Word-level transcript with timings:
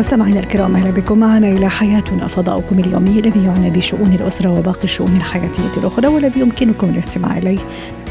مستمعينا 0.00 0.40
الكرام 0.40 0.76
أهلا 0.76 0.90
بكم. 0.90 1.18
معنا 1.18 1.48
إلى 1.48 1.70
حياتنا 1.70 2.26
فضاؤكم 2.26 2.78
اليومي 2.78 3.18
الذي 3.18 3.44
يعنى 3.44 3.70
بشؤون 3.70 4.12
الأسرة 4.12 4.50
وباقي 4.58 4.84
الشؤون 4.84 5.16
الحياتية 5.16 5.80
الأخرى 5.80 6.08
والذي 6.08 6.40
يمكنكم 6.40 6.88
الاستماع 6.88 7.38
إليه 7.38 7.58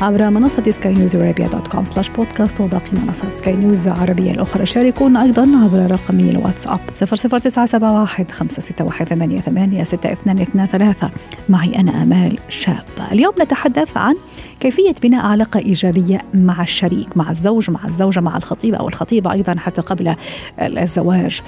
عبر 0.02 0.29
منصة 0.29 0.71
سكاي 0.71 0.93
نيوز 0.93 1.15
عربيه 1.15 1.46
dot 1.46 1.68
com 1.68 1.84
slash 1.84 2.09
podcast 2.09 2.61
وباقي 2.61 2.91
منصات 3.05 3.38
سكاي 3.38 3.55
نيوز 3.55 3.88
العربية 3.88 4.32
الأخرى. 4.32 4.65
شاركونا 4.65 5.23
أيضا 5.23 5.41
عبر 5.41 5.91
رقمي 5.91 6.29
الواتساب 6.29 6.79
00971 6.96 8.25
561 8.32 9.06
88 9.06 9.83
6223 9.83 11.11
معي 11.50 11.75
أنا 11.75 12.04
آمال 12.04 12.39
شابه 12.50 13.11
اليوم 13.11 13.33
نتحدث 13.42 13.97
عن 13.97 14.15
كيفية 14.59 14.95
بناء 15.04 15.25
علاقة 15.25 15.59
إيجابية 15.59 16.21
مع 16.33 16.61
الشريك 16.63 17.18
مع 17.18 17.31
الزوج 17.31 17.69
مع 17.69 17.86
الزوجة 17.86 18.19
مع 18.19 18.37
الخطيب 18.37 18.75
أو 18.75 18.87
الخطيبة 18.87 19.32
أيضا 19.32 19.55
حتى 19.57 19.82
قبل 19.82 20.15
الزواج 20.59 21.41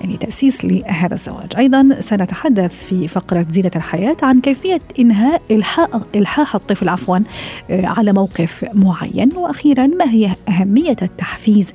يعني 0.00 0.16
تأسيس 0.16 0.64
لهذا 0.64 1.14
الزواج. 1.14 1.56
أيضا 1.58 1.88
سنتحدث 2.00 2.84
في 2.84 3.08
فقرة 3.08 3.46
زينة 3.50 3.70
الحياة 3.76 4.16
عن 4.22 4.40
كيفية 4.40 4.80
إنهاء 4.98 5.42
إلحاح, 6.14 6.54
الطفل 6.54 6.88
عفوا 6.88 7.18
على 7.70 8.12
موقف 8.12 8.64
معين. 8.74 9.36
وأخيرا 9.36 9.86
ما 9.86 10.10
هي 10.10 10.30
أهمية 10.48 10.96
التحفيز 11.02 11.72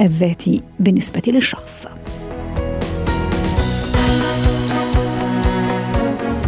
الذاتي 0.00 0.62
بالنسبة 0.80 1.22
للشخص؟ 1.26 1.86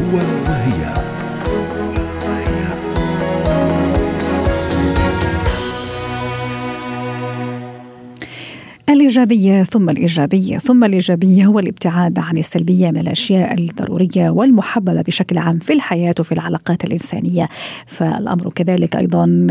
هو 0.01 0.50
الإيجابية 8.91 9.63
ثم 9.63 9.91
الإيجابية 9.91 10.59
ثم 10.59 10.85
الإيجابية 10.85 11.47
هو 11.47 11.59
الابتعاد 11.59 12.19
عن 12.19 12.39
السلبية 12.39 12.91
من 12.91 12.97
الأشياء 12.97 13.55
الضرورية 13.55 14.31
والمحببة 14.31 15.03
بشكل 15.03 15.39
عام 15.39 15.59
في 15.59 15.73
الحياة 15.73 16.15
وفي 16.21 16.33
العلاقات 16.33 16.85
الإنسانية. 16.85 17.49
فالأمر 17.87 18.51
كذلك 18.51 18.97
أيضا 18.97 19.47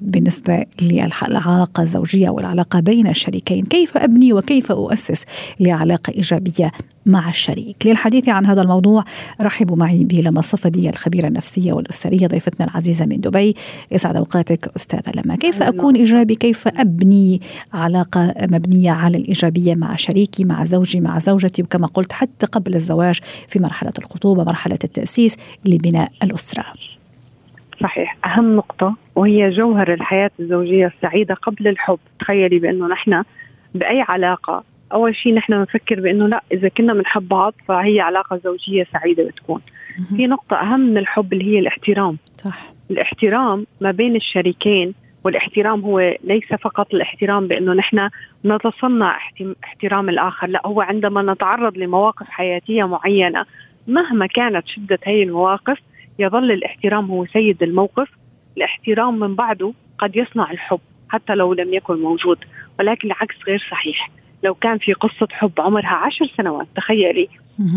بالنسبة 0.00 0.64
للعلاقة 0.82 1.82
الزوجية 1.82 2.28
والعلاقة 2.28 2.80
بين 2.80 3.06
الشريكين. 3.06 3.64
كيف 3.64 3.96
أبني 3.96 4.32
وكيف 4.32 4.72
أؤسس 4.72 5.24
لعلاقة 5.60 6.12
إيجابية؟ 6.16 6.72
مع 7.06 7.28
الشريك. 7.28 7.86
للحديث 7.86 8.28
عن 8.28 8.46
هذا 8.46 8.62
الموضوع 8.62 9.04
رحبوا 9.40 9.76
معي 9.76 10.04
بلما 10.04 10.38
الصفدي 10.38 10.88
الخبيرة 10.88 11.28
النفسية 11.28 11.72
والأسرية 11.72 12.26
ضيفتنا 12.26 12.66
العزيزة 12.66 13.06
من 13.06 13.20
دبي. 13.20 13.54
يسعد 13.90 14.16
أوقاتك 14.16 14.68
أستاذة 14.76 15.12
لما. 15.14 15.36
كيف 15.36 15.62
أكون 15.62 15.96
إيجابي؟ 15.96 16.34
كيف 16.34 16.68
أبني 16.68 17.40
علاقة 17.72 18.34
مبنية 18.42 18.90
على 18.90 19.18
الإيجابية 19.18 19.74
مع 19.74 19.96
شريكي 19.96 20.44
مع 20.44 20.64
زوجي 20.64 21.00
مع 21.00 21.18
زوجتي؟ 21.18 21.62
وكما 21.62 21.86
قلت 21.86 22.12
حتى 22.12 22.46
قبل 22.46 22.74
الزواج 22.74 23.20
في 23.48 23.58
مرحلة 23.58 23.92
الخطوبة 23.98 24.44
مرحلة 24.44 24.78
التأسيس 24.84 25.36
لبناء 25.64 26.12
الأسرة. 26.22 26.64
صحيح. 27.82 28.16
أهم 28.24 28.56
نقطة 28.56 28.96
وهي 29.14 29.50
جوهر 29.50 29.94
الحياة 29.94 30.30
الزوجية 30.40 30.86
السعيدة 30.86 31.34
قبل 31.34 31.68
الحب. 31.68 31.98
تخيلي 32.20 32.58
بأنه 32.58 32.86
نحن 32.86 33.22
بأي 33.74 34.00
علاقة 34.00 34.64
أول 34.94 35.16
شيء 35.16 35.34
نحن 35.34 35.52
بنفكر 35.58 36.00
بإنه 36.00 36.26
لا 36.28 36.42
إذا 36.52 36.68
كنا 36.68 36.94
بنحب 36.94 37.28
بعض 37.28 37.54
فهي 37.68 38.00
علاقة 38.00 38.40
زوجية 38.44 38.86
سعيدة 38.92 39.24
بتكون. 39.24 39.60
في 40.16 40.26
نقطة 40.26 40.56
أهم 40.56 40.80
من 40.80 40.98
الحب 40.98 41.32
اللي 41.32 41.44
هي 41.44 41.58
الاحترام. 41.58 42.18
صح. 42.36 42.72
الاحترام 42.90 43.66
ما 43.80 43.90
بين 43.90 44.16
الشريكين 44.16 44.94
والاحترام 45.24 45.80
هو 45.80 46.16
ليس 46.24 46.54
فقط 46.60 46.94
الاحترام 46.94 47.48
بإنه 47.48 47.72
نحن 47.72 48.08
نتصنع 48.44 49.18
احترام 49.64 50.08
الآخر 50.08 50.46
لا 50.46 50.66
هو 50.66 50.80
عندما 50.80 51.32
نتعرض 51.32 51.78
لمواقف 51.78 52.26
حياتية 52.28 52.84
معينة 52.84 53.44
مهما 53.86 54.26
كانت 54.26 54.68
شدة 54.68 54.98
هي 55.04 55.22
المواقف 55.22 55.78
يظل 56.18 56.52
الاحترام 56.52 57.10
هو 57.10 57.26
سيد 57.26 57.62
الموقف. 57.62 58.08
الاحترام 58.56 59.18
من 59.18 59.34
بعده 59.34 59.72
قد 59.98 60.16
يصنع 60.16 60.50
الحب 60.50 60.80
حتى 61.08 61.34
لو 61.34 61.54
لم 61.54 61.74
يكن 61.74 61.94
موجود 61.94 62.38
ولكن 62.78 63.08
العكس 63.08 63.34
غير 63.46 63.66
صحيح. 63.70 64.10
لو 64.44 64.54
كان 64.54 64.78
في 64.78 64.92
قصة 64.92 65.28
حب 65.32 65.52
عمرها 65.58 65.94
عشر 65.94 66.26
سنوات 66.36 66.66
تخيلي. 66.76 67.28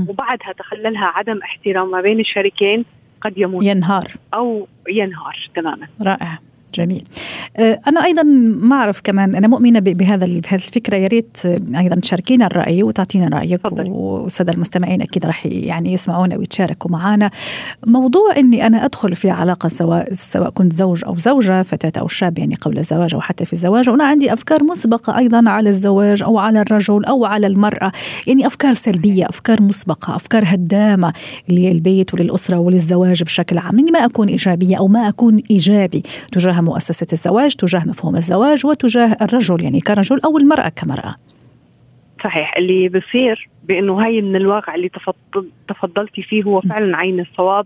وبعدها 0.09 0.53
تخللها 0.59 1.05
عدم 1.05 1.39
احترام 1.43 1.91
ما 1.91 2.01
بين 2.01 2.19
الشريكين 2.19 2.85
قد 3.21 3.33
يموت. 3.37 3.63
ينهار. 3.63 4.07
أو 4.33 4.67
ينهار 4.89 5.49
تماما. 5.55 5.87
رائع. 6.01 6.39
جميل. 6.73 7.03
أنا 7.59 8.05
أيضا 8.05 8.23
ما 8.23 8.75
أعرف 8.75 9.01
كمان 9.01 9.35
أنا 9.35 9.47
مؤمنة 9.47 9.79
بهذا 9.79 10.25
بهذه 10.25 10.55
الفكرة. 10.55 10.95
يا 10.95 11.07
ريت 11.07 11.37
أيضا 11.77 11.95
تشاركينا 11.95 12.45
الرأي 12.45 12.83
وتعطينا 12.83 13.27
رأيك 13.27 13.61
والسادة 13.75 14.53
المستمعين 14.53 15.01
أكيد 15.01 15.25
راح 15.25 15.45
يعني 15.45 15.93
يسمعونا 15.93 16.37
ويتشاركوا 16.37 16.91
معنا 16.91 17.29
موضوع 17.87 18.37
إني 18.37 18.67
أنا 18.67 18.85
أدخل 18.85 19.15
في 19.15 19.29
علاقة 19.29 19.69
سواء 19.69 20.13
سواء 20.13 20.49
كنت 20.49 20.73
زوج 20.73 21.05
أو 21.05 21.17
زوجة 21.17 21.63
فتاة 21.63 22.01
أو 22.01 22.07
شاب 22.07 22.39
يعني 22.39 22.55
قبل 22.55 22.79
الزواج 22.79 23.13
أو 23.13 23.21
حتى 23.21 23.45
في 23.45 23.53
الزواج 23.53 23.89
وأنا 23.89 24.03
عندي 24.03 24.33
أفكار 24.33 24.63
مسبقة 24.63 25.17
أيضا 25.17 25.49
على 25.49 25.69
الزواج 25.69 26.23
أو 26.23 26.39
على 26.39 26.61
الرجل 26.61 27.05
أو 27.05 27.25
على 27.25 27.47
المرأة. 27.47 27.91
يعني 28.27 28.47
أفكار 28.47 28.73
سلبية 28.73 29.29
أفكار 29.29 29.61
مسبقة 29.61 30.15
أفكار 30.15 30.43
هدامة 30.45 31.13
للبيت 31.49 32.13
وللأسرة 32.13 32.57
وللزواج 32.57 33.23
بشكل 33.23 33.57
عام. 33.57 33.79
إني 33.79 33.91
ما 33.91 34.05
أكون 34.05 34.27
إيجابية 34.27 34.77
أو 34.77 34.87
ما 34.87 35.09
أكون 35.09 35.41
إيجابي 35.51 36.03
تجاه 36.31 36.56
مؤسسة 36.61 37.07
الزواج 37.13 37.55
تجاه 37.55 37.83
مفهوم 37.85 38.15
الزواج 38.15 38.65
وتجاه 38.65 39.17
الرجل 39.21 39.63
يعني 39.63 39.79
كرجل 39.79 40.19
أو 40.25 40.37
المرأة 40.37 40.69
كمرأة. 40.69 41.15
صحيح. 42.23 42.57
اللي 42.57 42.89
بصير 42.89 43.49
بأنه 43.63 44.05
هاي 44.05 44.21
من 44.21 44.35
الواقع 44.35 44.75
اللي 44.75 44.89
تفضل 44.89 45.49
تفضلتي 45.69 46.23
فيه 46.23 46.43
هو 46.43 46.61
فعلا 46.61 46.97
عين 46.97 47.19
الصواب. 47.19 47.65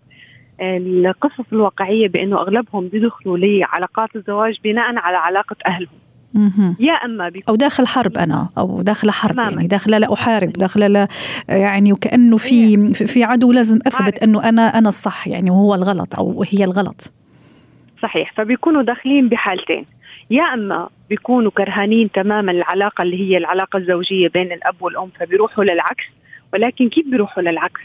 القصص 0.61 1.45
الواقعية 1.53 2.07
بأنه 2.07 2.41
أغلبهم 2.41 2.87
بيدخلوا 2.87 3.37
لعلاقات 3.37 4.09
الزواج 4.15 4.59
بناء 4.63 4.95
على 4.95 5.17
علاقة 5.17 5.55
أهلهم. 5.67 6.75
يا 6.79 6.93
أما 6.93 7.29
بيكون 7.29 7.49
أو 7.49 7.55
داخل 7.55 7.87
حرب 7.87 8.17
أنا 8.17 8.49
أو 8.57 8.81
داخل 8.81 9.11
حرب 9.11 9.31
تماما. 9.35 9.51
يعني 9.51 9.67
داخله 9.67 9.97
لا 9.97 10.13
أحارب 10.13 10.53
داخله 10.53 10.87
لا 10.87 11.07
يعني 11.49 11.93
وكأنه 11.93 12.37
في 12.37 12.93
في 12.93 13.23
عدو 13.23 13.51
لازم 13.51 13.79
أثبت 13.87 14.23
أنه 14.23 14.49
أنا 14.49 14.61
أنا 14.61 14.89
الصح 14.89 15.27
يعني 15.27 15.51
وهو 15.51 15.75
الغلط 15.75 16.15
أو 16.15 16.43
هي 16.43 16.63
الغلط. 16.63 17.11
صحيح 18.01 18.33
فبيكونوا 18.33 18.81
داخلين 18.81 19.29
بحالتين. 19.29 19.85
يا 20.29 20.43
أما 20.43 20.89
بيكونوا 21.09 21.51
كرهانين 21.51 22.11
تماما 22.11 22.51
العلاقة 22.51 23.01
اللي 23.01 23.19
هي 23.21 23.37
العلاقة 23.37 23.77
الزوجية 23.77 24.27
بين 24.27 24.51
الأب 24.51 24.75
والأم 24.81 25.09
فبيروحوا 25.19 25.63
للعكس. 25.63 26.03
ولكن 26.53 26.89
كيف 26.89 27.07
بيروحوا 27.07 27.43
للعكس؟ 27.43 27.81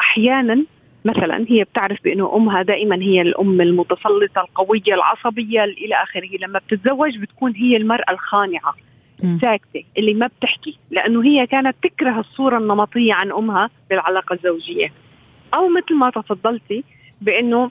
أحيانا 0.00 0.64
مثلا 1.04 1.44
هي 1.48 1.64
بتعرف 1.64 2.04
بأنه 2.04 2.36
أمها 2.36 2.62
دائما 2.62 2.96
هي 2.96 3.20
الأم 3.20 3.60
المتسلطة 3.60 4.40
القوية 4.40 4.94
العصبية 4.94 5.64
إلى 5.64 5.94
آخره. 6.02 6.28
لما 6.40 6.58
بتتزوج 6.58 7.18
بتكون 7.18 7.54
هي 7.56 7.76
المرأة 7.76 8.10
الخانعة 8.10 8.74
الساكتة 9.24 9.84
اللي 9.98 10.14
ما 10.14 10.26
بتحكي. 10.26 10.78
لأنه 10.90 11.24
هي 11.24 11.46
كانت 11.46 11.76
تكره 11.82 12.20
الصورة 12.20 12.58
النمطية 12.58 13.14
عن 13.14 13.32
أمها 13.32 13.70
بالعلاقة 13.90 14.34
الزوجية. 14.34 14.92
أو 15.54 15.68
مثل 15.68 15.94
ما 15.94 16.10
تفضلتي 16.10 16.84
بأنه 17.20 17.70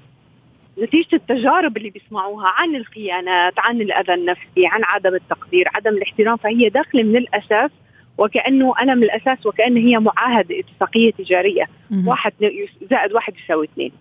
نتيجة 0.80 1.08
التجارب 1.16 1.78
اللي 1.78 1.90
بيسمعوها 1.90 2.48
عن 2.48 2.76
الخيانات 2.76 3.54
عن 3.58 3.82
الأذى 3.82 4.14
النفسي 4.14 4.66
عن 4.66 4.82
عدم 4.84 5.16
التقدير 5.16 5.66
عدم 5.76 5.92
الاحترام 5.92 6.38
فهي 6.38 6.70
داخلة 6.70 7.04
من 7.04 7.18
الأساس 7.18 7.72
وكأنه 8.18 8.74
أنا 8.82 8.96
من 8.96 9.04
الأساس 9.04 9.46
وكأن 9.46 9.78
هي 9.78 10.00
معاهدة 10.00 10.60
اتفاقية 10.60 11.12
تجارية. 11.12 11.68
مم. 11.92 12.08
واحد 12.08 12.34
زائد 12.90 13.14
واحد 13.14 13.34
يساوي 13.44 13.66
اثنين. 13.66 13.92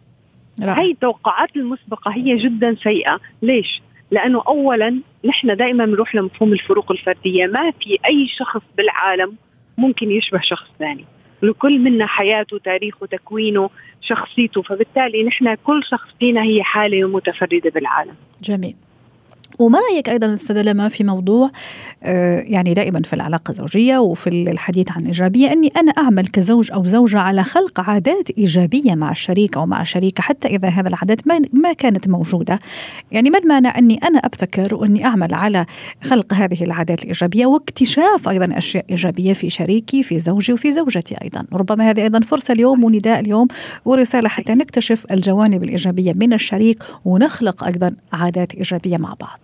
هي 0.63 0.91
التوقعات 0.91 1.57
المسبقة 1.57 2.11
هي 2.11 2.37
جدا 2.37 2.77
سيئة. 2.83 3.21
ليش؟ 3.43 3.83
لأنه 4.11 4.43
أولا 4.49 5.01
نحن 5.25 5.57
دائما 5.57 5.85
بنروح 5.87 6.15
لمفهوم 6.15 6.53
الفروق 6.53 6.93
الفردية. 6.93 7.47
ما 7.47 7.71
في 7.71 7.99
أي 8.07 8.27
شخص 8.39 8.63
بالعالم 8.77 9.37
ممكن 9.79 10.11
يشبه 10.11 10.41
شخص 10.43 10.69
ثاني. 10.79 11.05
لكل 11.45 11.79
منا 11.79 12.07
حياته 12.07 12.59
تاريخه 12.59 13.07
تكوينه 13.07 13.71
شخصيته. 14.01 14.63
فبالتالي 14.63 15.25
نحن 15.25 15.55
كل 15.55 15.83
شخص 15.91 16.09
فينا 16.19 16.43
هي 16.43 16.63
حالة 16.63 17.09
متفردة 17.09 17.71
بالعالم. 17.71 18.15
جميل. 18.43 18.77
وما 19.59 19.79
رأيك 19.79 20.09
أيضا 20.09 20.35
أستاذة 20.35 20.63
لما 20.63 20.89
في 20.89 21.05
موضوع 21.05 21.51
آه، 22.03 22.41
يعني 22.41 22.75
دائما 22.75 23.03
في 23.03 23.13
العلاقة 23.13 23.51
الزوجية 23.51 23.99
وفي 23.99 24.29
الحديث 24.31 24.93
عن 24.93 25.01
الإيجابية 25.01 25.53
إني 25.53 25.73
أنا 25.77 25.93
أعمل 25.93 26.27
كزوج 26.27 26.73
أو 26.73 26.87
زوجة 26.87 27.19
على 27.19 27.45
خلق 27.45 27.81
عادات 27.81 28.31
إيجابية 28.31 28.95
مع 28.95 29.11
الشريك 29.11 29.57
أو 29.57 29.67
مع 29.67 29.83
الشريكة 29.83 30.23
حتى 30.23 30.49
إذا 30.49 30.69
هذا 30.69 30.89
العادات 30.89 31.27
ما 31.27 31.41
ما 31.53 31.73
كانت 31.73 32.09
موجودة. 32.09 32.59
يعني 33.13 33.31
ما 33.31 33.39
المانع 33.39 33.79
إني 33.79 33.99
أنا 34.05 34.19
أبتكر 34.19 34.75
وإني 34.75 35.05
أعمل 35.05 35.35
على 35.35 35.67
خلق 36.03 36.35
هذه 36.35 36.65
العادات 36.65 37.03
الإيجابية 37.03 37.47
واكتشاف 37.47 38.29
أيضا 38.29 38.59
أشياء 38.59 38.85
إيجابية 38.91 39.33
في 39.33 39.51
شريكي 39.51 40.03
في 40.03 40.19
زوجي 40.19 40.53
وفي 40.53 40.73
زوجتي 40.73 41.17
أيضا. 41.23 41.47
ربما 41.53 41.91
هذه 41.91 42.03
أيضا 42.03 42.21
فرصة 42.21 42.53
اليوم 42.53 42.85
ونداء 42.85 43.21
اليوم 43.21 43.49
ورسالة 43.85 44.29
حتى 44.29 44.55
نكتشف 44.55 45.07
الجوانب 45.11 45.63
الإيجابية 45.63 46.13
من 46.13 46.33
الشريك 46.33 46.83
ونخلق 47.05 47.65
أيضا 47.65 47.95
عادات 48.13 48.55
إيجابية 48.55 48.97
مع 48.97 49.15
بعض. 49.21 49.44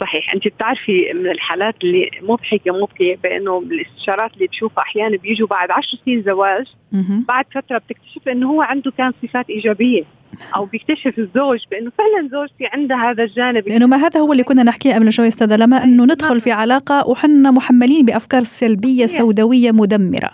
صحيح. 0.00 0.34
أنت 0.34 0.48
بتعرفي 0.48 1.12
من 1.14 1.30
الحالات 1.30 1.74
اللي 1.84 2.10
مضحكة 2.22 2.72
مبكيه 2.72 3.16
بأنه 3.22 3.58
الاستشارات 3.58 4.34
اللي 4.34 4.46
بشوفها 4.46 4.82
أحيانا 4.82 5.16
بيجوا 5.16 5.46
بعد 5.46 5.70
عشر 5.70 5.98
سنين 6.04 6.22
زواج 6.22 6.66
بعد 7.28 7.44
فترة 7.54 7.78
بتكتشف 7.78 8.28
إنه 8.28 8.50
هو 8.50 8.62
عنده 8.62 8.90
كان 8.98 9.12
صفات 9.22 9.50
إيجابية. 9.50 10.04
أو 10.56 10.64
بيكتشف 10.64 11.18
الزوج 11.18 11.64
بأنه 11.70 11.92
فعلا 11.98 12.28
زوجتي 12.28 12.66
عندها 12.72 13.10
هذا 13.10 13.24
الجانب. 13.24 13.68
لأنه 13.68 13.86
ما 13.86 13.96
هذا 13.96 14.20
هو 14.20 14.32
اللي 14.32 14.42
كنا 14.42 14.62
نحكيه 14.62 14.94
قبل 14.94 15.12
شوي 15.12 15.28
أستاذة 15.28 15.56
لما 15.56 15.84
أنه 15.84 16.04
ندخل 16.04 16.40
في 16.40 16.52
علاقة 16.52 17.08
وحنا 17.08 17.50
محملين 17.50 18.06
بأفكار 18.06 18.40
سلبية 18.40 19.06
سوداوية 19.06 19.70
مدمرة. 19.72 20.30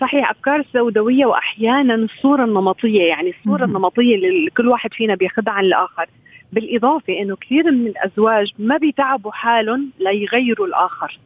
صحيح 0.00 0.30
أفكار 0.30 0.64
سوداوية 0.72 1.26
واحيانا 1.26 1.94
الصورة 1.94 2.44
النمطية 2.44 3.02
يعني 3.02 3.30
الصورة 3.30 3.64
النمطية 3.64 4.14
اللي 4.14 4.50
كل 4.56 4.68
واحد 4.68 4.94
فينا 4.94 5.14
بياخذها 5.14 5.52
عن 5.52 5.64
الآخر. 5.64 6.06
بالإضافة 6.52 7.20
أنه 7.22 7.36
كثير 7.36 7.70
من 7.70 7.86
الأزواج 7.86 8.52
ما 8.58 8.76
بيتعبوا 8.76 9.32
حالهم 9.32 9.90
ليغيروا 10.00 10.66
الآخر. 10.66 11.18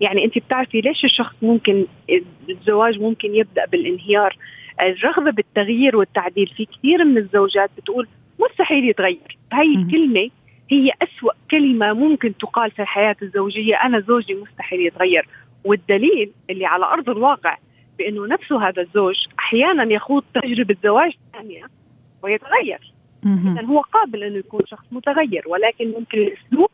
يعني 0.00 0.24
أنت 0.24 0.38
بتعرفي 0.38 0.80
ليش 0.80 1.04
الشخص 1.04 1.34
ممكن 1.42 1.86
الزواج 2.50 3.00
ممكن 3.00 3.34
يبدأ 3.34 3.64
بالانهيار؟ 3.66 4.36
الرغبة 4.80 5.30
بالتغيير 5.30 5.96
والتعديل. 5.96 6.46
في 6.56 6.64
كثير 6.64 7.04
من 7.04 7.18
الزوجات 7.18 7.70
بتقول 7.78 8.08
مستحيل 8.38 8.88
يتغير. 8.88 9.38
هاي 9.52 9.74
الكلمة 9.74 10.30
هي 10.70 10.92
أسوأ 11.02 11.32
كلمة 11.50 11.92
ممكن 11.92 12.36
تقال 12.36 12.70
في 12.70 12.82
الحياة 12.82 13.16
الزوجية. 13.22 13.76
أنا 13.76 14.00
زوجي 14.00 14.34
مستحيل 14.34 14.86
يتغير. 14.86 15.28
والدليل 15.64 16.30
اللي 16.50 16.66
على 16.66 16.84
أرض 16.84 17.10
الواقع 17.10 17.56
بأنه 17.98 18.26
نفسه 18.26 18.68
هذا 18.68 18.82
الزوج 18.82 19.16
أحيانا 19.38 19.92
يخوض 19.92 20.24
تجربة 20.34 20.76
زواج 20.82 21.12
ثانية 21.32 21.66
ويتغير. 22.22 22.97
اذا 23.26 23.64
هو 23.64 23.80
قابل 23.80 24.22
انه 24.24 24.36
يكون 24.38 24.60
شخص 24.66 24.84
متغير 24.92 25.42
ولكن 25.46 25.90
ممكن 25.98 26.18
الأسلوب 26.18 26.70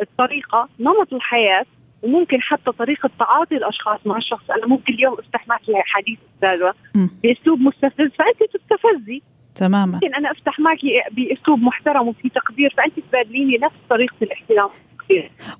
الطريقة 0.00 0.68
نمط 0.80 1.12
الحياة 1.12 1.66
وممكن 2.02 2.42
حتى 2.42 2.72
طريقة 2.72 3.10
تعاطي 3.18 3.56
الأشخاص 3.56 4.06
مع 4.06 4.16
الشخص. 4.16 4.50
أنا 4.50 4.66
ممكن 4.66 4.94
اليوم 4.94 5.14
أفتح 5.18 5.48
معك 5.48 5.60
حديث 5.84 6.18
أستاذة 6.34 6.74
بأسلوب 7.22 7.60
مستفز 7.60 8.10
فأنت 8.18 8.42
تستفزي. 8.52 9.22
تماما. 9.54 9.92
ممكن 9.92 10.14
أنا 10.14 10.30
أفتح 10.30 10.60
معك 10.60 10.78
بأسلوب 11.12 11.58
محترم 11.58 12.08
وفي 12.08 12.28
تقدير 12.28 12.74
فأنت 12.76 13.00
تبادليني 13.00 13.58
نفس 13.58 13.76
طريقة 13.90 14.16
الاحترام. 14.22 14.70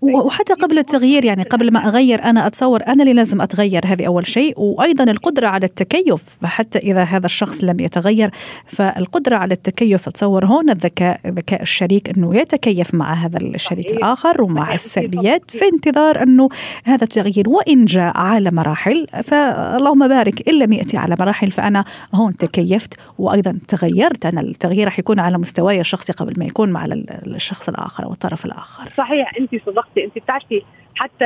وحتى 0.00 0.55
قبل 0.55 0.79
التغيير 0.79 1.25
يعني 1.25 1.43
قبل 1.43 1.73
ما 1.73 1.88
أغير 1.88 2.25
أنا 2.25 2.46
أتصور 2.46 2.81
أنا 2.87 3.02
اللي 3.02 3.14
لازم 3.14 3.41
أتغير 3.41 3.87
هذه 3.87 4.06
أول 4.06 4.26
شيء. 4.26 4.55
وأيضا 4.61 5.05
القدرة 5.05 5.49
على 5.49 5.67
التكيف 5.67 6.23
حتى 6.44 6.79
إذا 6.79 7.02
هذا 7.02 7.26
الشخص 7.26 7.64
لم 7.64 7.81
يتغير 7.81 8.31
فالقدرة 8.67 9.37
على 9.37 9.55
التكيف 9.55 10.08
أتصور 10.08 10.46
هون 10.46 10.70
الذكاء 10.70 11.20
ذكاء 11.26 11.62
الشريك 11.62 12.08
إنه 12.08 12.37
يتكيف 12.37 12.94
مع 12.94 13.14
هذا 13.14 13.38
الشريك 13.38 13.87
الآخر 13.87 14.43
ومع 14.43 14.75
السلبيات 14.75 15.50
في 15.50 15.64
انتظار 15.73 16.23
إنه 16.23 16.49
هذا 16.85 17.05
التغيير 17.05 17.49
وإن 17.49 17.85
جاء 17.85 18.17
على 18.17 18.50
مراحل 18.50 19.06
فاللهم 19.25 20.08
بارك 20.08 20.49
إن 20.49 20.58
لم 20.58 20.73
يأتي 20.73 20.96
على 20.96 21.17
مراحل 21.20 21.50
فأنا 21.50 21.85
هون 22.14 22.37
تكيفت. 22.37 22.94
وأيضا 23.19 23.58
تغيرت 23.69 24.26
أنا 24.26 24.41
التغيير 24.41 24.85
راح 24.85 24.99
يكون 24.99 25.20
على 25.20 25.38
مستواي 25.38 25.81
الشخصي 25.81 26.12
قبل 26.12 26.35
ما 26.38 26.44
يكون 26.44 26.70
مع 26.70 26.87
الشخص 27.26 27.69
الآخر 27.69 28.05
أو 28.05 28.12
الطرف 28.12 28.44
الآخر. 28.44 28.93
صحيح. 28.99 29.34
انت 29.39 29.51
صدقتي 29.67 30.05
انت 30.05 30.19
بتعرفي 30.19 30.63
حتى 30.97 31.25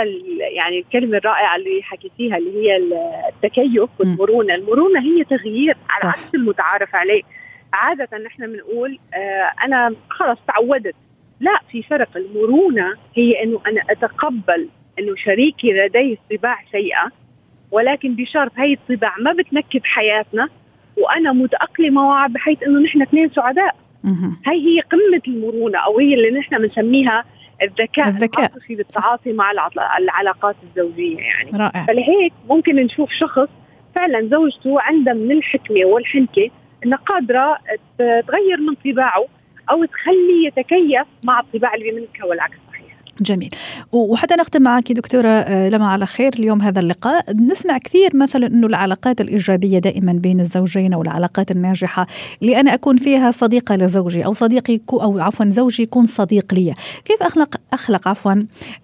يعني 0.56 0.78
الكلمة 0.78 1.16
الرائعة 1.16 1.56
اللي 1.56 1.82
حكيتيها 1.82 2.36
اللي 2.36 2.68
هي 2.68 2.76
التكيف 3.28 3.90
والمرونة، 3.98 4.54
المرونة 4.54 5.00
هي 5.00 5.24
تغيير 5.24 5.76
على 5.90 6.12
عكس 6.12 6.34
المتعارف 6.34 6.94
عليه. 6.94 7.22
عادة 7.72 8.18
نحن 8.18 8.52
بنقول 8.52 8.98
آه 9.14 9.50
أنا 9.64 9.94
خلص 10.10 10.38
تعودت. 10.46 10.94
لا 11.40 11.60
في 11.70 11.82
فرق 11.82 12.16
المرونة 12.16 12.94
هي 13.14 13.42
إنه 13.42 13.60
أنا 13.66 13.82
أتقبل 13.90 14.68
إنه 14.98 15.14
شريكي 15.16 15.72
لديه 15.72 16.16
طباع 16.30 16.58
سيئة 16.72 17.10
ولكن 17.70 18.14
بشرط 18.14 18.52
هي 18.56 18.72
الطباع 18.72 19.14
ما 19.18 19.32
بتنكب 19.32 19.80
حياتنا 19.84 20.48
وأنا 20.96 21.32
متأقلمة 21.32 22.02
معها 22.02 22.28
بحيث 22.28 22.62
إنه 22.62 22.80
نحن 22.80 23.02
اثنين 23.02 23.30
سعداء. 23.30 23.76
هي 24.46 24.66
هي 24.66 24.80
قمة 24.80 25.22
المرونة 25.28 25.78
أو 25.78 25.98
هي 25.98 26.14
اللي 26.14 26.30
نحن 26.30 26.58
بنسميها 26.58 27.24
الذكاء 27.62 28.08
الذكاء. 28.08 28.52
في 28.66 28.74
بالتعاطي 28.74 29.32
مع 29.32 29.52
العلاقات 29.98 30.56
الزوجية 30.62 31.18
يعني. 31.18 31.50
رائع. 31.54 31.86
فلهيك 31.86 32.32
ممكن 32.48 32.76
نشوف 32.76 33.10
شخص 33.10 33.48
فعلا 33.94 34.28
زوجته 34.28 34.80
عندها 34.80 35.14
من 35.14 35.32
الحكمة 35.32 35.84
والحنكة 35.84 36.50
انها 36.84 36.98
قادرة 36.98 37.58
تغير 37.98 38.60
من 38.60 38.74
طباعه 38.74 39.24
أو 39.70 39.84
تخليه 39.84 40.46
يتكيف 40.46 41.06
مع 41.22 41.40
الطباع 41.40 41.74
اللي 41.74 41.92
منك 41.92 42.20
والعكس. 42.24 42.56
جميل. 43.20 43.50
وحتى 43.92 44.34
نختم 44.34 44.62
معك 44.62 44.92
دكتورة 44.92 45.28
آه، 45.28 45.68
لما 45.68 45.88
على 45.88 46.06
خير 46.06 46.32
اليوم 46.38 46.62
هذا 46.62 46.80
اللقاء. 46.80 47.36
نسمع 47.36 47.78
كثير 47.78 48.16
مثلا 48.16 48.46
أنه 48.46 48.66
العلاقات 48.66 49.20
الإيجابية 49.20 49.78
دائما 49.78 50.12
بين 50.12 50.40
الزوجين 50.40 50.92
أو 50.92 51.02
العلاقات 51.02 51.50
الناجحة 51.50 52.06
اللي 52.42 52.60
أنا 52.60 52.74
أكون 52.74 52.96
فيها 52.96 53.30
صديقة 53.30 53.76
لزوجي 53.76 54.24
أو 54.24 54.32
صديقي 54.34 54.80
أو 54.92 55.18
عفوا 55.18 55.46
زوجي 55.48 55.82
يكون 55.82 56.06
صديق 56.06 56.54
لي. 56.54 56.74
كيف 57.04 57.22
أخلق 57.22 57.56
أخلق 57.72 58.08
عفوا 58.08 58.34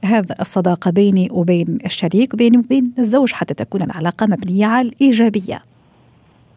هذا 0.04 0.34
الصداقة 0.40 0.90
بيني 0.90 1.28
وبين 1.32 1.78
الشريك 1.84 2.34
وبيني 2.34 2.58
وبين 2.58 2.92
الزوج 2.98 3.32
حتى 3.32 3.54
تكون 3.54 3.82
العلاقة 3.82 4.26
مبنية 4.26 4.66
على 4.66 4.88
الإيجابية؟ 4.88 5.62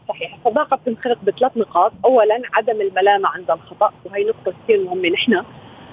صحيح. 0.09 0.38
الصداقة 0.45 0.77
بتنخلق 0.77 1.18
بثلاث 1.24 1.57
نقاط. 1.57 1.91
أولا 2.06 2.41
عدم 2.53 2.81
الملامة 2.81 3.29
عند 3.29 3.51
الخطأ 3.51 3.94
وهي 4.06 4.24
نقطة 4.24 4.53
كثير 4.63 4.83
مهمة 4.83 5.09
نحن. 5.09 5.44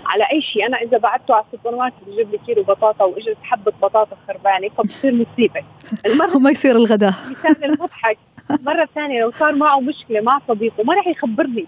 على 0.06 0.24
أي 0.32 0.42
شيء. 0.42 0.66
أنا 0.66 0.76
إذا 0.76 0.98
بعته 0.98 1.34
على 1.34 1.44
السوبر 1.52 1.76
ماركت 1.76 1.96
بجيب 2.06 2.30
لي 2.30 2.38
كيلو 2.46 2.62
بطاطا 2.62 3.04
واجت 3.04 3.36
حبة 3.42 3.72
بطاطا 3.82 4.16
خربانة 4.28 4.68
فبتصير 4.68 5.12
مصيبة. 5.12 5.64
المرة 6.06 6.36
وما 6.36 6.50
يصير 6.50 6.76
الغداء. 6.76 7.14
مثال 7.30 7.64
المضحك. 7.64 8.18
مرة 8.50 8.88
ثانية 8.94 9.20
لو 9.20 9.30
صار 9.30 9.54
معه 9.54 9.80
مشكلة 9.80 10.20
مع 10.20 10.40
صديقه 10.48 10.84
ما 10.84 10.94
راح 10.94 11.06
يخبرني. 11.06 11.66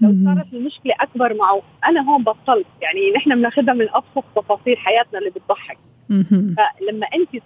لو 0.00 0.14
صارت 0.24 0.52
المشكلة 0.52 0.94
أكبر 1.00 1.34
معه. 1.34 1.62
أنا 1.88 2.10
هون 2.10 2.22
بطلت. 2.22 2.66
يعني 2.82 3.12
نحن 3.16 3.34
بناخذها 3.34 3.74
من 3.74 3.88
ابسط 3.94 4.24
تفاصيل 4.36 4.76
حياتنا 4.76 5.18
اللي 5.18 5.30
بتضحك. 5.30 5.78
فلما 6.08 7.06
أنت 7.14 7.42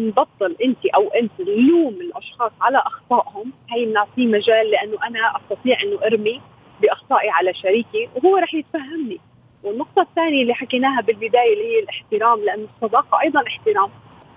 نبطل 0.00 0.56
أنت 0.64 0.86
أو 0.94 1.08
أنت 1.08 1.32
نلوم 1.40 1.94
الأشخاص 2.00 2.52
على 2.60 2.78
أخطائهم 2.78 3.52
هي 3.70 3.86
بنعطيه 3.86 4.26
مجال 4.26 4.70
لأنه 4.70 5.06
أنا 5.06 5.36
أستطيع 5.36 5.82
أنه 5.82 6.06
أرمي 6.06 6.40
بأخطائي 6.82 7.30
على 7.30 7.54
شريكي 7.54 8.08
وهو 8.14 8.36
رح 8.36 8.54
يتفهمني. 8.54 9.20
والنقطة 9.64 10.02
الثانية 10.02 10.42
اللي 10.42 10.54
حكيناها 10.54 11.00
بالبداية 11.00 11.52
اللي 11.52 11.64
هي 11.64 11.78
الاحترام 11.78 12.40
لأن 12.44 12.66
الصداقة 12.74 13.20
أيضا 13.20 13.42
احترام. 13.46 13.90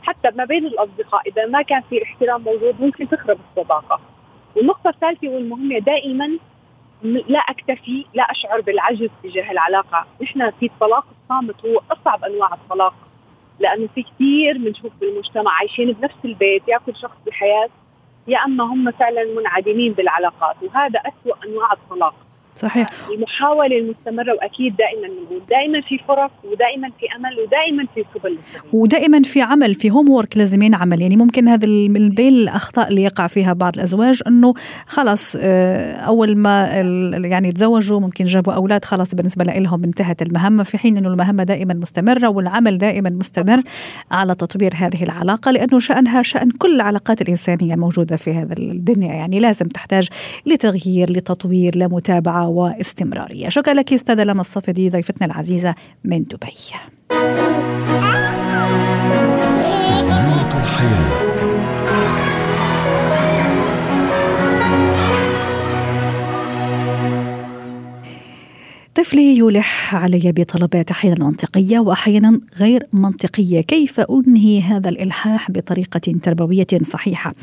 حتى 0.03 0.31
ما 0.35 0.45
بين 0.45 0.65
الأصدقاء 0.65 1.21
إذا 1.27 1.45
ما 1.45 1.61
كان 1.61 1.81
في 1.89 1.97
الاحترام 1.97 2.41
موجود 2.41 2.81
ممكن 2.81 3.09
تخرب 3.09 3.37
الصداقة. 3.49 3.99
والنقطة 4.55 4.89
الثالثة 4.89 5.27
والمهمة 5.27 5.79
دائما 5.79 6.37
لا 7.03 7.39
أكتفي 7.39 8.05
لا 8.13 8.23
أشعر 8.23 8.61
بالعجز 8.61 9.09
تجاه 9.23 9.51
العلاقة. 9.51 10.05
نحن 10.21 10.51
في 10.51 10.65
الطلاق 10.65 11.05
الصامت 11.23 11.65
هو 11.65 11.81
أصعب 11.91 12.23
أنواع 12.23 12.53
الطلاق 12.53 12.93
لأنه 13.59 13.87
في 13.95 14.03
كثير 14.03 14.57
بنشوف 14.57 14.91
بالمجتمع 15.01 15.51
عايشين 15.51 15.91
بنفس 15.91 16.15
البيت 16.25 16.67
يأكل 16.67 16.95
شخص 16.95 17.17
بحياة 17.27 17.69
يا 18.27 18.37
أما 18.45 18.63
هم 18.63 18.91
فعلا 18.91 19.23
منعدمين 19.39 19.93
بالعلاقات 19.93 20.55
وهذا 20.63 20.99
أسوأ 20.99 21.45
أنواع 21.45 21.73
الطلاق. 21.73 22.15
صحيح. 22.57 22.89
المحاولة 23.11 23.77
المستمرة 23.77 24.33
وأكيد 24.33 24.75
دائما 24.75 25.07
موجود 25.07 25.47
دائما 25.47 25.81
في 25.81 25.97
فرص 25.97 26.31
ودائما 26.43 26.89
في 26.99 27.05
أمل 27.15 27.39
ودائما 27.39 27.87
في 27.95 28.05
سبل 28.13 28.37
ودائما 28.73 29.21
في 29.21 29.41
عمل 29.41 29.75
في 29.75 29.91
هوم 29.91 30.09
وورك 30.09 30.37
لازم 30.37 30.61
ينعمل 30.61 31.01
يعني 31.01 31.15
ممكن 31.15 31.47
هذا 31.47 31.67
من 31.67 32.09
بين 32.09 32.33
الأخطاء 32.33 32.87
اللي 32.87 33.03
يقع 33.03 33.27
فيها 33.27 33.53
بعض 33.53 33.75
الأزواج 33.75 34.21
أنه 34.27 34.53
خلاص 34.87 35.35
آه، 35.39 35.95
أول 35.95 36.37
ما 36.37 36.65
يعني 37.25 37.51
تزوجوا 37.51 37.99
ممكن 37.99 38.25
جابوا 38.25 38.53
أولاد 38.53 38.85
خلاص 38.85 39.15
بالنسبة 39.15 39.43
لهم 39.43 39.83
انتهت 39.83 40.21
المهمة 40.21 40.63
في 40.63 40.77
حين 40.77 40.97
أنه 40.97 41.09
المهمة 41.09 41.43
دائما 41.43 41.73
مستمرة 41.73 42.27
والعمل 42.27 42.77
دائما 42.77 43.09
مستمر 43.09 43.61
على 44.11 44.35
تطوير 44.35 44.73
هذه 44.75 45.03
العلاقة 45.03 45.51
لأنه 45.51 45.79
شأنها 45.79 46.21
شأن 46.21 46.51
كل 46.51 46.75
العلاقات 46.75 47.21
الإنسانية 47.21 47.75
موجودة 47.75 48.15
في 48.15 48.33
هذا 48.33 48.53
الدنيا. 48.57 49.13
يعني 49.13 49.39
لازم 49.39 49.65
تحتاج 49.65 50.09
لتغيير 50.45 51.11
لتطوير 51.11 51.77
لمتابعة 51.77 52.46
واستمرارية. 52.47 53.49
شكرا 53.49 53.73
لك 53.73 53.93
أستاذة 53.93 54.23
لما 54.23 54.41
الصفدي 54.41 54.89
ضيفتنا 54.89 55.25
العزيزة 55.27 55.75
من 56.03 56.23
دبي. 56.23 56.53
زينة 60.01 60.63
الحياة. 60.63 61.26
طفلي 68.97 69.37
يلح 69.37 69.95
علي 69.95 70.31
بطلبات 70.31 70.91
أحيانا 70.91 71.25
منطقية 71.25 71.79
وأحيانا 71.79 72.39
غير 72.59 72.83
منطقية، 72.93 73.61
كيف 73.61 73.99
أنهي 73.99 74.61
هذا 74.61 74.89
الإلحاح 74.89 75.51
بطريقة 75.51 75.99
تربوية 76.23 76.67
صحيحة؟ 76.81 77.33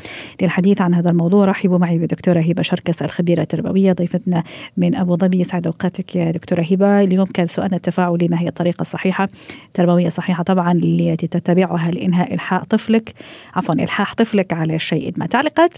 للحديث 0.41 0.81
عن 0.81 0.93
هذا 0.93 1.09
الموضوع 1.09 1.45
رحبوا 1.45 1.77
معي 1.77 1.97
بدكتورة 1.97 2.39
هبة 2.39 2.61
شركس 2.61 3.01
الخبيرة 3.01 3.41
التربوية 3.41 3.93
ضيفتنا 3.93 4.43
من 4.77 4.95
أبو 4.95 5.17
ظبي. 5.17 5.39
يسعد 5.39 5.67
أوقاتك 5.67 6.15
يا 6.15 6.31
دكتورة 6.31 6.61
هبة، 6.61 7.01
اليوم 7.01 7.25
كان 7.25 7.45
سؤالنا 7.45 7.75
التفاعلي 7.75 8.27
ما 8.27 8.39
هي 8.39 8.47
الطريقة 8.47 8.81
الصحيحة؟ 8.81 9.29
تربوية 9.73 10.09
صحيحة 10.09 10.43
طبعا 10.43 10.71
التي 10.71 11.27
تتبعها 11.27 11.91
لإنهاء 11.91 12.33
إلحاح 12.33 12.63
طفلك. 12.63 13.13
عفوا 13.55 13.75
إلحاح 13.75 14.13
طفلك 14.13 14.53
على 14.53 14.79
شيء 14.79 15.13
ما، 15.17 15.25
تعليقات 15.25 15.71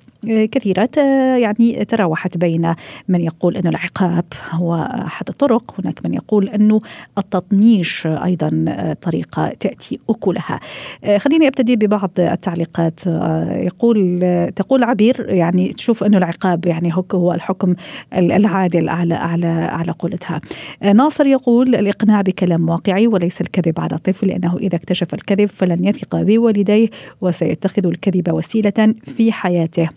كثيرة 0.51 0.89
يعني 1.37 1.85
تراوحت 1.85 2.37
بين 2.37 2.73
من 3.07 3.21
يقول 3.21 3.57
إنه 3.57 3.69
العقاب 3.69 4.25
هو 4.51 4.75
أحد 5.05 5.29
الطرق. 5.29 5.66
هناك 5.79 6.05
من 6.05 6.13
يقول 6.13 6.49
أنه 6.49 6.81
التطنيش 7.17 8.07
أيضا 8.07 8.65
طريقة 9.01 9.49
تأتي 9.59 9.99
أكلها. 10.09 10.59
خليني 11.17 11.47
أبتدي 11.47 11.75
ببعض 11.75 12.11
التعليقات. 12.19 12.99
يقول 13.65 14.19
تقول 14.55 14.83
عبير 14.83 15.25
يعني 15.29 15.73
تشوف 15.73 16.03
أنه 16.03 16.17
العقاب 16.17 16.65
يعني 16.65 16.93
هو 17.13 17.33
الحكم 17.33 17.75
العادل 18.13 18.89
على 18.89 19.15
على 19.15 19.47
على 19.47 19.91
قولتها. 19.91 20.41
ناصر 20.93 21.27
يقول 21.27 21.75
الإقناع 21.75 22.21
بكلام 22.21 22.69
واقعي 22.69 23.07
وليس 23.07 23.41
الكذب 23.41 23.79
على 23.79 23.93
الطفل 23.93 24.27
لأنه 24.27 24.57
إذا 24.57 24.75
اكتشف 24.75 25.13
الكذب 25.13 25.49
فلن 25.49 25.85
يثق 25.85 26.21
بوالديه 26.21 26.89
وسيتخذ 27.21 27.85
الكذب 27.87 28.33
وسيلة 28.33 28.95
في 29.05 29.31
حياته. 29.31 29.89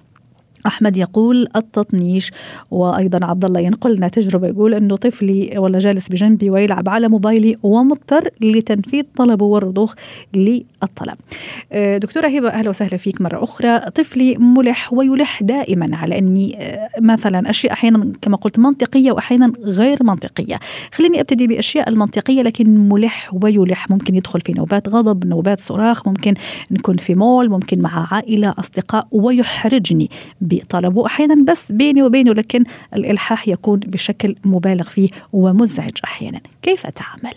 أحمد 0.66 0.96
يقول 0.96 1.46
التطنيش 1.56 2.32
وأيضا 2.70 3.26
عبد 3.26 3.44
الله 3.44 3.60
ينقل 3.60 3.96
لنا 3.96 4.08
تجربه 4.08 4.48
يقول 4.48 4.74
إنه 4.74 4.96
طفلي 4.96 5.58
ولا 5.58 5.78
جالس 5.78 6.08
بجنبي 6.08 6.50
ويلعب 6.50 6.88
على 6.88 7.08
موبايلي 7.08 7.56
ومضطر 7.62 8.28
لتنفيذ 8.40 9.04
طلبه 9.16 9.44
والرضوخ 9.44 9.94
للطلب. 10.34 11.16
آه، 11.72 11.98
دكتورة 11.98 12.28
هبة 12.28 12.48
أهلا 12.48 12.70
وسهلا 12.70 12.96
فيك 12.96 13.20
مرة 13.20 13.44
أخرى، 13.44 13.78
طفلي 13.78 14.36
ملح 14.38 14.92
ويلح 14.92 15.42
دائما 15.42 15.96
على 15.96 16.18
إني 16.18 16.56
آه، 16.58 16.88
مثلا 17.00 17.50
أشياء 17.50 17.72
أحيانا 17.72 18.12
كما 18.22 18.36
قلت 18.36 18.58
منطقية 18.58 19.12
واحيانا 19.12 19.52
غير 19.64 19.98
منطقية. 20.02 20.60
خليني 20.92 21.20
أبتدي 21.20 21.46
بأشياء 21.46 21.88
المنطقية 21.88 22.42
لكن 22.42 22.88
ملح 22.88 23.30
ويلح 23.42 23.90
ممكن 23.90 24.14
يدخل 24.14 24.40
في 24.40 24.52
نوبات 24.52 24.88
غضب، 24.88 25.26
نوبات 25.26 25.60
صراخ، 25.60 26.08
ممكن 26.08 26.34
نكون 26.70 26.96
في 26.96 27.14
مول، 27.14 27.48
ممكن 27.48 27.80
مع 27.80 28.14
عائلة، 28.14 28.54
أصدقاء 28.58 29.06
ويحرجني 29.10 30.10
بطلبه 30.50 31.06
أحيانا 31.06 31.44
بس 31.48 31.72
بيني 31.72 32.02
وبينه 32.02 32.32
لكن 32.32 32.64
الإلحاح 32.96 33.48
يكون 33.48 33.80
بشكل 33.80 34.34
مبالغ 34.44 34.82
فيه 34.82 35.08
ومزعج 35.32 35.98
أحيانا. 36.04 36.40
كيف 36.62 36.86
أتعامل؟ 36.86 37.34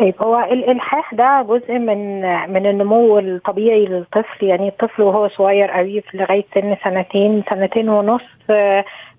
طيب 0.00 0.14
هو 0.20 0.48
الإلحاح 0.52 1.14
ده 1.14 1.42
جزء 1.48 1.72
من 1.72 2.20
من 2.52 2.66
النمو 2.66 3.18
الطبيعي 3.18 3.86
للطفل. 3.86 4.46
يعني 4.46 4.68
الطفل 4.68 5.02
وهو 5.02 5.28
صغير 5.28 5.70
قوي 5.70 6.02
لغاية 6.14 6.44
سن 6.54 6.76
سنتين 6.84 7.42
سنتين 7.50 7.88
ونص 7.88 8.22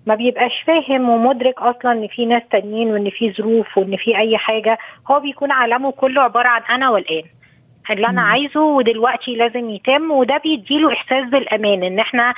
ما 0.06 0.14
بيبقاش 0.14 0.62
فاهم 0.66 1.08
ومدرك 1.08 1.54
أصلا 1.58 1.92
إن 1.92 2.06
في 2.06 2.26
ناس 2.26 2.42
تانيين 2.50 2.92
وإن 2.92 3.10
في 3.10 3.32
ظروف 3.32 3.78
وإن 3.78 3.96
في 3.96 4.18
أي 4.18 4.38
حاجة. 4.38 4.78
هو 5.10 5.20
بيكون 5.20 5.50
عالمه 5.50 5.90
كله 5.90 6.22
عبارة 6.22 6.48
عن 6.48 6.62
أنا 6.70 6.90
والآن. 6.90 7.22
اللي 7.90 8.06
أنا 8.06 8.22
عايزه 8.22 8.60
ودلوقتي 8.60 9.34
لازم 9.36 9.70
يتم 9.70 10.10
وده 10.10 10.36
بيديله 10.44 10.92
إحساس 10.92 11.30
بالأمان 11.30 11.82
إن 11.82 11.98
إحنا 11.98 12.34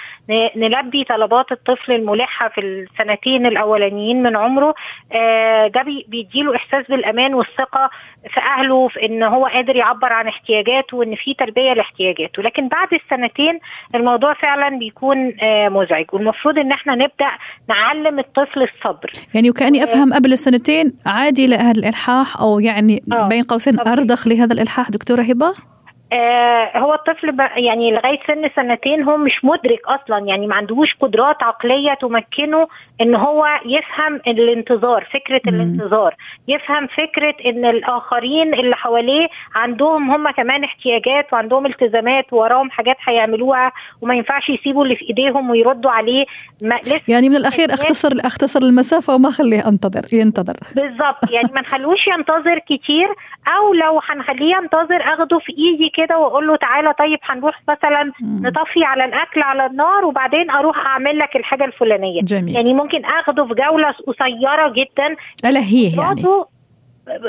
نلبي 0.56 1.04
طلبات 1.04 1.52
الطفل 1.52 1.92
الملحه 1.92 2.48
في 2.48 2.60
السنتين 2.60 3.46
الأولانيين 3.46 4.22
من 4.22 4.36
عمره. 4.36 4.74
آه، 5.12 5.66
ده 5.66 5.82
بيديله 6.08 6.56
إحساس 6.56 6.86
بالأمان 6.88 7.34
والثقة 7.34 7.90
في 8.34 8.40
أهله 8.40 8.88
في 8.88 9.06
إن 9.06 9.22
هو 9.22 9.46
قادر 9.46 9.76
يعبر 9.76 10.12
عن 10.12 10.28
احتياجاته 10.28 10.96
وإن 10.96 11.14
في 11.14 11.34
تلبيه 11.34 11.72
لاحتياجاته. 11.72 12.42
لكن 12.42 12.68
بعد 12.68 12.88
السنتين 12.94 13.58
الموضوع 13.94 14.34
فعلا 14.34 14.78
بيكون 14.78 15.32
آه، 15.42 15.68
مزعج. 15.68 16.06
والمفروض 16.12 16.58
إن 16.58 16.72
إحنا 16.72 16.94
نبدأ 16.94 17.30
نعلم 17.68 18.18
الطفل 18.18 18.62
الصبر. 18.62 19.10
يعني 19.34 19.50
وكاني 19.50 19.84
أفهم 19.84 20.14
قبل 20.14 20.32
السنتين 20.32 20.92
عادي 21.06 21.46
لهذا 21.46 21.80
الإلحاح 21.80 22.40
أو 22.40 22.60
يعني 22.60 23.02
آه، 23.12 23.28
بين 23.28 23.42
قوسين 23.42 23.80
أرضخ 23.80 24.28
لهذا 24.28 24.54
الإلحاح. 24.54 24.90
دكتورة 24.90 25.22
هبة 25.22 25.37
galiba. 25.38 25.77
آه 26.12 26.78
هو 26.78 26.94
الطفل 26.94 27.36
يعني 27.56 27.90
لغاية 27.90 28.18
سن 28.26 28.50
سنتين 28.56 29.02
هو 29.02 29.16
مش 29.16 29.44
مدرك 29.44 29.80
أصلا 29.86 30.18
يعني 30.18 30.46
ما 30.46 30.54
عندهوش 30.54 30.94
قدرات 31.00 31.42
عقلية 31.42 31.94
تمكنه 31.94 32.68
إن 33.00 33.14
هو 33.14 33.46
يفهم 33.66 34.20
الانتظار 34.26 35.08
فكرة 35.12 35.40
م. 35.44 35.48
الانتظار 35.48 36.14
يفهم 36.48 36.86
فكرة 36.86 37.34
إن 37.46 37.64
الآخرين 37.64 38.54
اللي 38.54 38.76
حواليه 38.76 39.28
عندهم 39.54 40.10
هم 40.10 40.30
كمان 40.30 40.64
احتياجات 40.64 41.32
وعندهم 41.32 41.66
التزامات 41.66 42.32
وراهم 42.32 42.70
حاجات 42.70 42.96
هيعملوها 43.04 43.72
وما 44.02 44.14
ينفعش 44.14 44.48
يسيبوا 44.48 44.84
اللي 44.84 44.96
في 44.96 45.04
إيديهم 45.08 45.50
ويردوا 45.50 45.90
عليه 45.90 46.26
ما 46.62 46.80
يعني 47.08 47.28
من 47.28 47.36
الأخير 47.36 47.74
اختصر 47.74 48.12
أختصر 48.24 48.62
المسافة 48.62 49.14
وما 49.14 49.30
خليه 49.30 49.68
انتظر 49.68 50.02
ينتظر 50.12 50.54
بالظبط 50.74 51.30
يعني 51.30 51.48
ما 51.54 51.60
نخلوش 51.60 52.06
ينتظر 52.06 52.58
كتير 52.58 53.08
أو 53.48 53.74
لو 53.74 54.00
هنخليه 54.08 54.56
ينتظر 54.56 55.02
أخده 55.02 55.38
في 55.38 55.52
إيدي 55.58 55.88
كده 55.98 56.18
واقول 56.18 56.46
له 56.46 56.56
تعالى 56.56 56.92
طيب 56.98 57.18
هنروح 57.22 57.60
مثلا 57.68 58.12
نطفي 58.22 58.84
على 58.84 59.04
الأكل 59.04 59.42
على 59.42 59.66
النار 59.66 60.04
وبعدين 60.04 60.50
أروح 60.50 60.86
أعمل 60.86 61.18
لك 61.18 61.36
الحاجة 61.36 61.64
الفلانية. 61.64 62.22
جميل. 62.22 62.54
يعني 62.54 62.74
ممكن 62.74 63.04
أخده 63.04 63.44
في 63.46 63.54
جولة 63.54 63.90
قصيرة 64.06 64.68
جدا. 64.68 65.16
ألهيه 65.44 66.00
يعني. 66.00 66.22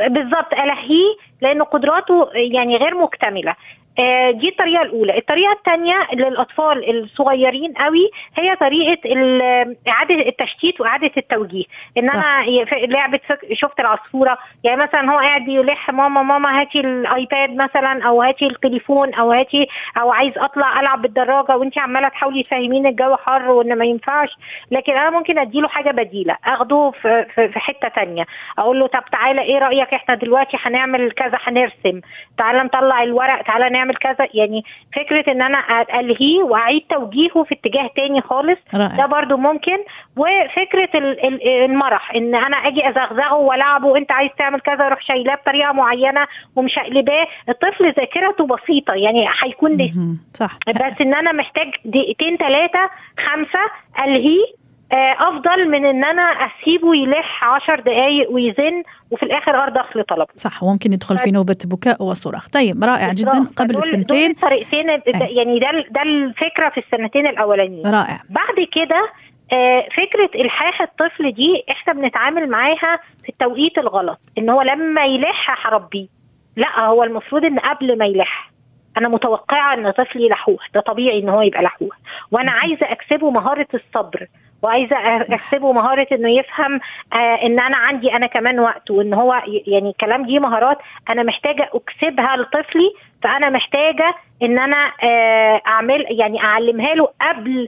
بالظبط 0.10 0.54
ألهيه 0.54 1.16
لأن 1.42 1.64
قدراته 1.64 2.30
يعني 2.34 2.78
غير 2.78 2.96
مكتملة. 2.96 3.56
دي 4.32 4.50
الطريقة 4.50 4.82
الأولى. 4.82 5.18
الطريقة 5.18 5.52
الثانية 5.52 6.08
للأطفال 6.14 7.00
الصغيرين 7.04 7.74
قوي 7.74 8.12
هي 8.38 8.56
طريقة 8.56 9.00
إعادة 9.88 10.16
التشتيت 10.28 10.82
وإعادة 10.82 11.12
التوجيه. 11.18 11.64
ان 11.98 12.10
أنا 12.10 12.46
لعبة 12.88 13.20
شفت 13.54 13.80
العصفورة. 13.80 14.38
يعني 14.64 14.82
مثلا 14.82 15.12
هو 15.14 15.18
قاعد 15.18 15.48
يلح 15.48 15.90
ماما 15.90 16.24
ماما 16.24 16.62
هاتي 16.62 16.80
الآيباد 16.80 17.56
مثلا 17.56 18.04
أو 18.08 18.22
هاتي 18.22 18.46
التليفون 18.48 19.14
أو 19.14 19.32
هاتي 19.32 19.68
أو 20.02 20.12
عايز 20.12 20.38
أطلع 20.38 20.80
ألعب 20.80 21.02
بالدراجة 21.02 21.58
وانت 21.58 21.78
عمالة 21.78 22.08
تحاولي 22.08 22.44
تفهمين 22.44 22.88
الجو 22.88 23.16
حر 23.16 23.52
وإن 23.52 23.78
ما 23.78 23.86
ينفعش. 23.86 24.30
لكن 24.72 24.92
أنا 24.94 25.10
ممكن 25.10 25.40
أديله 25.40 25.68
حاجة 25.68 25.92
بديلة 25.92 26.38
أخده 26.46 26.92
في, 27.02 27.26
في 27.36 27.60
حتة 27.60 27.90
ثانية 27.90 28.26
أقول 28.60 28.80
له 28.80 28.88
طب 28.88 29.04
تعالى 29.12 29.42
إيه 29.42 29.58
رأيك 29.60 29.94
إحنا 29.94 30.16
دلوقتي 30.16 30.58
هنعمل 30.62 31.12
كذا 31.12 31.38
هنرسم. 31.44 32.02
تعالى 32.38 32.60
نطلع 32.64 33.04
الورق 33.04 33.42
تعالى 33.42 33.70
نعمل 33.70 33.89
كذا 33.94 34.28
يعني 34.34 34.64
فكرة 34.96 35.32
إن 35.32 35.42
أنا 35.42 35.86
ألهيه 36.00 36.44
وأعيد 36.44 36.82
توجيهه 36.90 37.44
في 37.44 37.56
اتجاه 37.56 37.90
تاني 37.96 38.22
خالص 38.22 38.60
رائع. 38.76 38.96
ده 38.96 39.06
برضو 39.06 39.38
ممكن. 39.38 39.78
وفكرة 40.18 40.90
المرح 41.66 42.16
إن 42.16 42.36
أنا 42.36 42.58
أجي 42.58 42.90
أزغزغه 42.90 43.34
وألعبه 43.36 43.98
أنت 43.98 44.12
عايز 44.12 44.32
تعمل 44.38 44.60
كذا 44.60 44.86
أروح 44.86 45.02
شايلاه 45.02 45.36
بطريقة 45.36 45.72
معينة 45.72 46.28
ومشقلباه 46.56 47.28
الطفل 47.50 47.94
ذاكرته 47.94 48.48
بسيطة 48.48 48.94
يعني 48.94 49.28
هيكون 49.44 49.78
لسه 49.78 50.16
صح. 50.34 50.58
بس 50.68 51.02
إن 51.02 51.14
أنا 51.14 51.32
محتاج 51.32 51.68
دقيقتين 51.86 52.38
ثلاثة 52.38 52.90
خمسة 53.18 53.60
ألهيه 54.04 54.60
أفضل 54.94 55.70
من 55.70 55.86
إن 55.86 56.04
أنا 56.04 56.22
أسيبه 56.22 56.96
يلح 56.96 57.44
عشر 57.44 57.80
دقائق 57.80 58.32
ويزن 58.32 58.84
وفي 59.12 59.24
الآخر 59.24 59.64
ارضخ 59.64 59.98
لطلبه 59.98 60.28
صح 60.36 60.64
وممكن 60.64 60.94
يدخل 60.94 61.18
في 61.18 61.32
نوبة 61.32 61.58
بكاء 61.66 62.04
وصراخ 62.04 62.50
طيب 62.50 62.84
رائع 62.84 63.14
جدا. 63.14 63.48
قبل 63.56 63.78
السنتين 63.78 64.34
طريقتين 64.34 64.90
آه. 64.90 65.02
يعني 65.30 65.60
ده 65.60 65.72
ده 65.92 66.02
الفكرة 66.02 66.70
في 66.70 66.78
السنتين 66.80 67.28
الأولانيين. 67.28 67.88
رائع. 67.88 68.22
بعد 68.30 68.68
كده 68.72 69.10
آه 69.54 69.86
فكرة 69.98 70.42
إلحاح 70.42 70.82
الطفل 70.82 71.32
دي 71.32 71.64
إحنا 71.72 71.94
بنتعامل 71.94 72.50
معاها 72.50 73.00
في 73.24 73.30
التوقيت 73.30 73.78
الغلط 73.78 74.20
إن 74.38 74.50
هو 74.50 74.62
لما 74.62 75.06
يلح 75.06 75.68
هربيه. 75.68 76.08
لا 76.56 76.80
هو 76.86 77.04
المفروض 77.04 77.46
إن 77.46 77.60
قبل 77.60 77.98
ما 77.98 78.06
يلح. 78.06 78.52
أنا 78.98 79.08
متوقعة 79.10 79.74
إن 79.74 79.92
طفلي 79.92 80.30
لحوح 80.30 80.68
ده 80.74 80.82
طبيعي 80.82 81.20
إن 81.20 81.30
هو 81.30 81.42
يبقى 81.42 81.62
لحوح. 81.64 81.98
وأنا 82.32 82.52
عايزة 82.52 82.92
أكسبه 82.92 83.30
مهارة 83.30 83.68
الصبر 83.74 84.28
وعايزة 84.62 84.96
أكسبه 85.22 85.72
مهارة 85.72 86.08
إنه 86.12 86.30
يفهم 86.30 86.80
آه 87.14 87.16
إن 87.46 87.60
أنا 87.60 87.78
عندي 87.78 88.14
أنا 88.14 88.28
كمان 88.28 88.60
وقت 88.60 88.92
وإن 88.92 89.14
هو 89.14 89.42
يعني 89.68 89.90
الكلام 89.90 90.26
دي 90.26 90.40
مهارات 90.40 90.78
أنا 91.10 91.24
محتاجة 91.24 91.70
أكسبها 91.74 92.38
لطفلي 92.38 92.94
فأنا 93.24 93.50
محتاجة 93.50 94.16
إن 94.44 94.60
أنا 94.60 94.92
آه 95.04 95.62
اعمل 95.68 96.06
يعني 96.10 96.44
أعلمها 96.44 96.96
له 96.96 97.08
قبل 97.22 97.68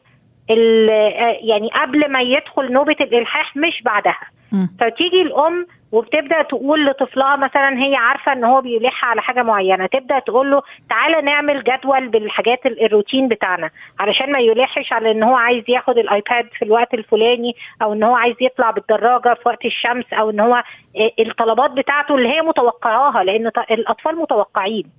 آه، 0.49 1.37
يعني 1.41 1.69
قبل 1.69 2.11
ما 2.11 2.21
يدخل 2.21 2.71
نوبة 2.71 2.95
الإلحاح 3.01 3.57
مش 3.57 3.81
بعدها. 3.83 4.19
فتيجي 4.79 5.21
الأم 5.21 5.67
وبتبدأ 5.91 6.41
تقول 6.41 6.85
لطفلها 6.85 7.35
مثلا 7.35 7.77
هي 7.83 7.95
عارفة 7.95 8.33
إن 8.33 8.43
هو 8.43 8.61
بيلح 8.61 9.05
على 9.05 9.21
حاجة 9.21 9.43
معينة 9.43 9.85
تبدأ 9.85 10.19
تقول 10.19 10.51
له 10.51 10.61
تعالى 10.89 11.21
نعمل 11.21 11.63
جدول 11.63 12.07
بالحاجات 12.07 12.65
ال- 12.65 12.85
الروتين 12.85 13.27
بتاعنا 13.27 13.69
علشان 13.99 14.31
ما 14.31 14.39
يلحش 14.39 14.93
على 14.93 15.11
إن 15.11 15.23
هو 15.23 15.35
عايز 15.35 15.63
ياخد 15.67 15.97
الآيباد 15.97 16.49
في 16.57 16.65
الوقت 16.65 16.93
الفلاني 16.93 17.55
أو 17.81 17.93
إن 17.93 18.03
هو 18.03 18.15
عايز 18.15 18.35
يطلع 18.41 18.71
بالدراجة 18.71 19.33
في 19.33 19.41
وقت 19.45 19.65
الشمس 19.65 20.05
أو 20.13 20.29
إن 20.29 20.39
هو 20.39 20.63
آه، 20.97 21.11
الطلبات 21.19 21.71
بتاعته 21.71 22.15
اللي 22.15 22.29
هي 22.29 22.41
متوقعاها 22.41 23.23
لأن 23.23 23.51
الأطفال 23.71 24.15
متوقعين. 24.15 24.91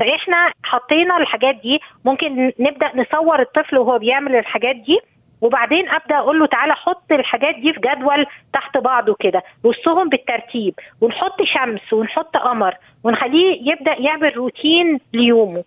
فإحنا 0.00 0.52
حطينا 0.62 1.16
الحاجات 1.16 1.54
دي 1.54 1.80
ممكن 2.04 2.52
نبدأ 2.58 2.90
نصور 2.94 3.40
الطفل 3.40 3.78
وهو 3.78 3.98
بيعمل 3.98 4.36
الحاجات 4.36 4.76
دي 4.76 5.00
وبعدين 5.40 5.88
أبدأ 5.88 6.18
أقول 6.18 6.38
له 6.40 6.46
تعالى 6.46 6.74
حط 6.74 7.12
الحاجات 7.12 7.54
دي 7.54 7.72
في 7.72 7.80
جدول 7.80 8.26
تحت 8.52 8.78
بعضه 8.78 9.16
كده 9.20 9.42
رصهم 9.66 10.08
بالترتيب 10.08 10.74
ونحط 11.00 11.42
شمس 11.42 11.92
ونحط 11.92 12.36
قمر 12.36 12.74
ونخليه 13.04 13.72
يبدأ 13.72 13.94
يعمل 13.98 14.36
روتين 14.36 15.00
ليومه. 15.12 15.64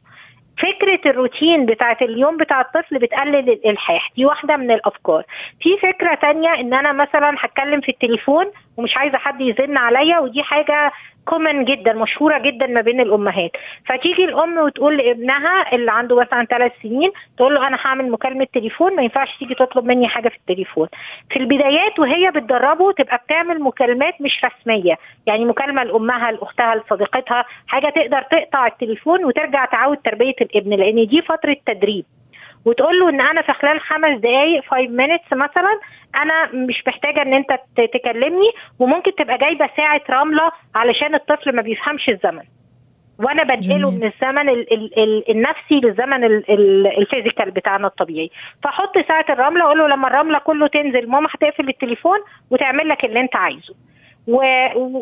فكرة 0.58 1.00
الروتين 1.12 1.66
بتاعت 1.66 2.02
اليوم 2.02 2.38
بتاع 2.38 2.62
الطفل 2.62 3.00
بتقلل 3.00 3.50
الإلحاح 3.50 4.10
دي 4.16 4.26
واحدة 4.26 4.58
من 4.58 4.72
الأفكار. 4.72 5.24
في 5.62 5.78
فكرة 5.78 6.16
تانية 6.16 6.54
إن 6.54 6.74
أنا 6.74 6.92
مثلا 6.92 7.36
هتكلم 7.40 7.82
في 7.82 7.90
التليفون 7.90 8.46
ومش 8.78 8.98
عايزة 8.98 9.18
حد 9.18 9.42
يزن 9.42 9.78
عليا 9.78 10.20
ودي 10.20 10.44
حاجة 10.44 10.92
كومن 11.26 11.66
جدا 11.66 11.94
مشهورة 11.94 12.38
جدا 12.40 12.68
ما 12.68 12.82
بين 12.82 13.00
الأمهات. 13.00 13.52
فتيجي 13.86 14.26
الأم 14.26 14.58
وتقول 14.58 14.98
لابنها 14.98 15.76
اللي 15.76 15.92
عنده 15.92 16.16
مثلا 16.20 16.46
ثلاث 16.46 16.72
سنين 16.84 17.12
تقول 17.38 17.56
له 17.56 17.68
أنا 17.68 17.78
هعمل 17.82 18.12
مكالمة 18.12 18.48
تليفون 18.54 18.96
ما 18.96 19.04
ينفعش 19.04 19.38
تيجي 19.40 19.56
تطلب 19.56 19.86
مني 19.86 20.08
حاجة 20.08 20.30
في 20.30 20.36
التليفون. 20.38 20.88
في 21.30 21.40
البدايات 21.40 22.00
وهي 22.00 22.32
بتدربه 22.32 22.92
تبقى 22.92 23.18
بتعمل 23.26 23.60
مكالمات 23.62 24.22
مش 24.22 24.46
رسمية. 24.46 24.98
يعني 25.26 25.46
مكالمة 25.46 25.84
لأمها 25.84 26.32
لأختها 26.32 26.76
لصديقتها 26.76 27.46
حاجة 27.68 27.90
تقدر 27.90 28.22
تقطع 28.22 28.68
التليفون 28.68 29.26
وترجع 29.26 29.66
تعود 29.66 29.98
تربية 29.98 30.36
الابن 30.42 30.70
لأن 30.74 31.08
دي 31.08 31.22
فترة 31.22 31.56
تدريب. 31.66 32.06
وتقول 32.66 33.00
له 33.00 33.10
إن 33.10 33.22
أنا 33.22 33.42
في 33.42 33.54
خلال 33.54 33.80
خمس 33.82 34.20
دقائق 34.20 34.64
5 34.66 34.88
minutes 34.88 35.34
مثلا 35.34 35.80
أنا 36.16 36.50
مش 36.54 36.84
محتاجة 36.88 37.22
إن 37.22 37.34
أنت 37.34 37.60
تكلمني 37.94 38.50
وممكن 38.80 39.16
تبقى 39.16 39.38
جايبة 39.38 39.70
ساعة 39.78 40.02
رملة 40.10 40.52
علشان 40.76 41.16
الطفل 41.16 41.56
ما 41.56 41.62
بيفهمش 41.62 42.10
الزمن. 42.10 42.44
وأنا 43.20 43.44
جميل. 43.56 43.86
من 43.86 44.04
الزمن 44.04 44.50
ال 44.50 44.74
ال 44.74 45.00
ال 45.00 45.32
النفسي 45.32 45.80
للزمن 45.80 46.24
ال 46.24 46.52
ال 46.52 46.88
الفيزيكال 46.88 47.52
بتاعنا 47.52 47.88
الطبيعي. 47.88 48.32
فحط 48.64 48.98
ساعة 48.98 49.26
الرملة 49.30 49.64
أقول 49.66 49.78
له 49.80 49.88
لما 49.88 50.08
الرملة 50.08 50.40
كله 50.40 50.68
تنزل 50.68 51.10
ماما 51.10 51.28
هتقفل 51.34 51.70
التليفون 51.70 52.18
وتعمل 52.52 52.90
لك 52.90 53.06
اللي 53.06 53.20
أنت 53.20 53.36
عايزه. 53.36 53.76
و... 54.28 54.38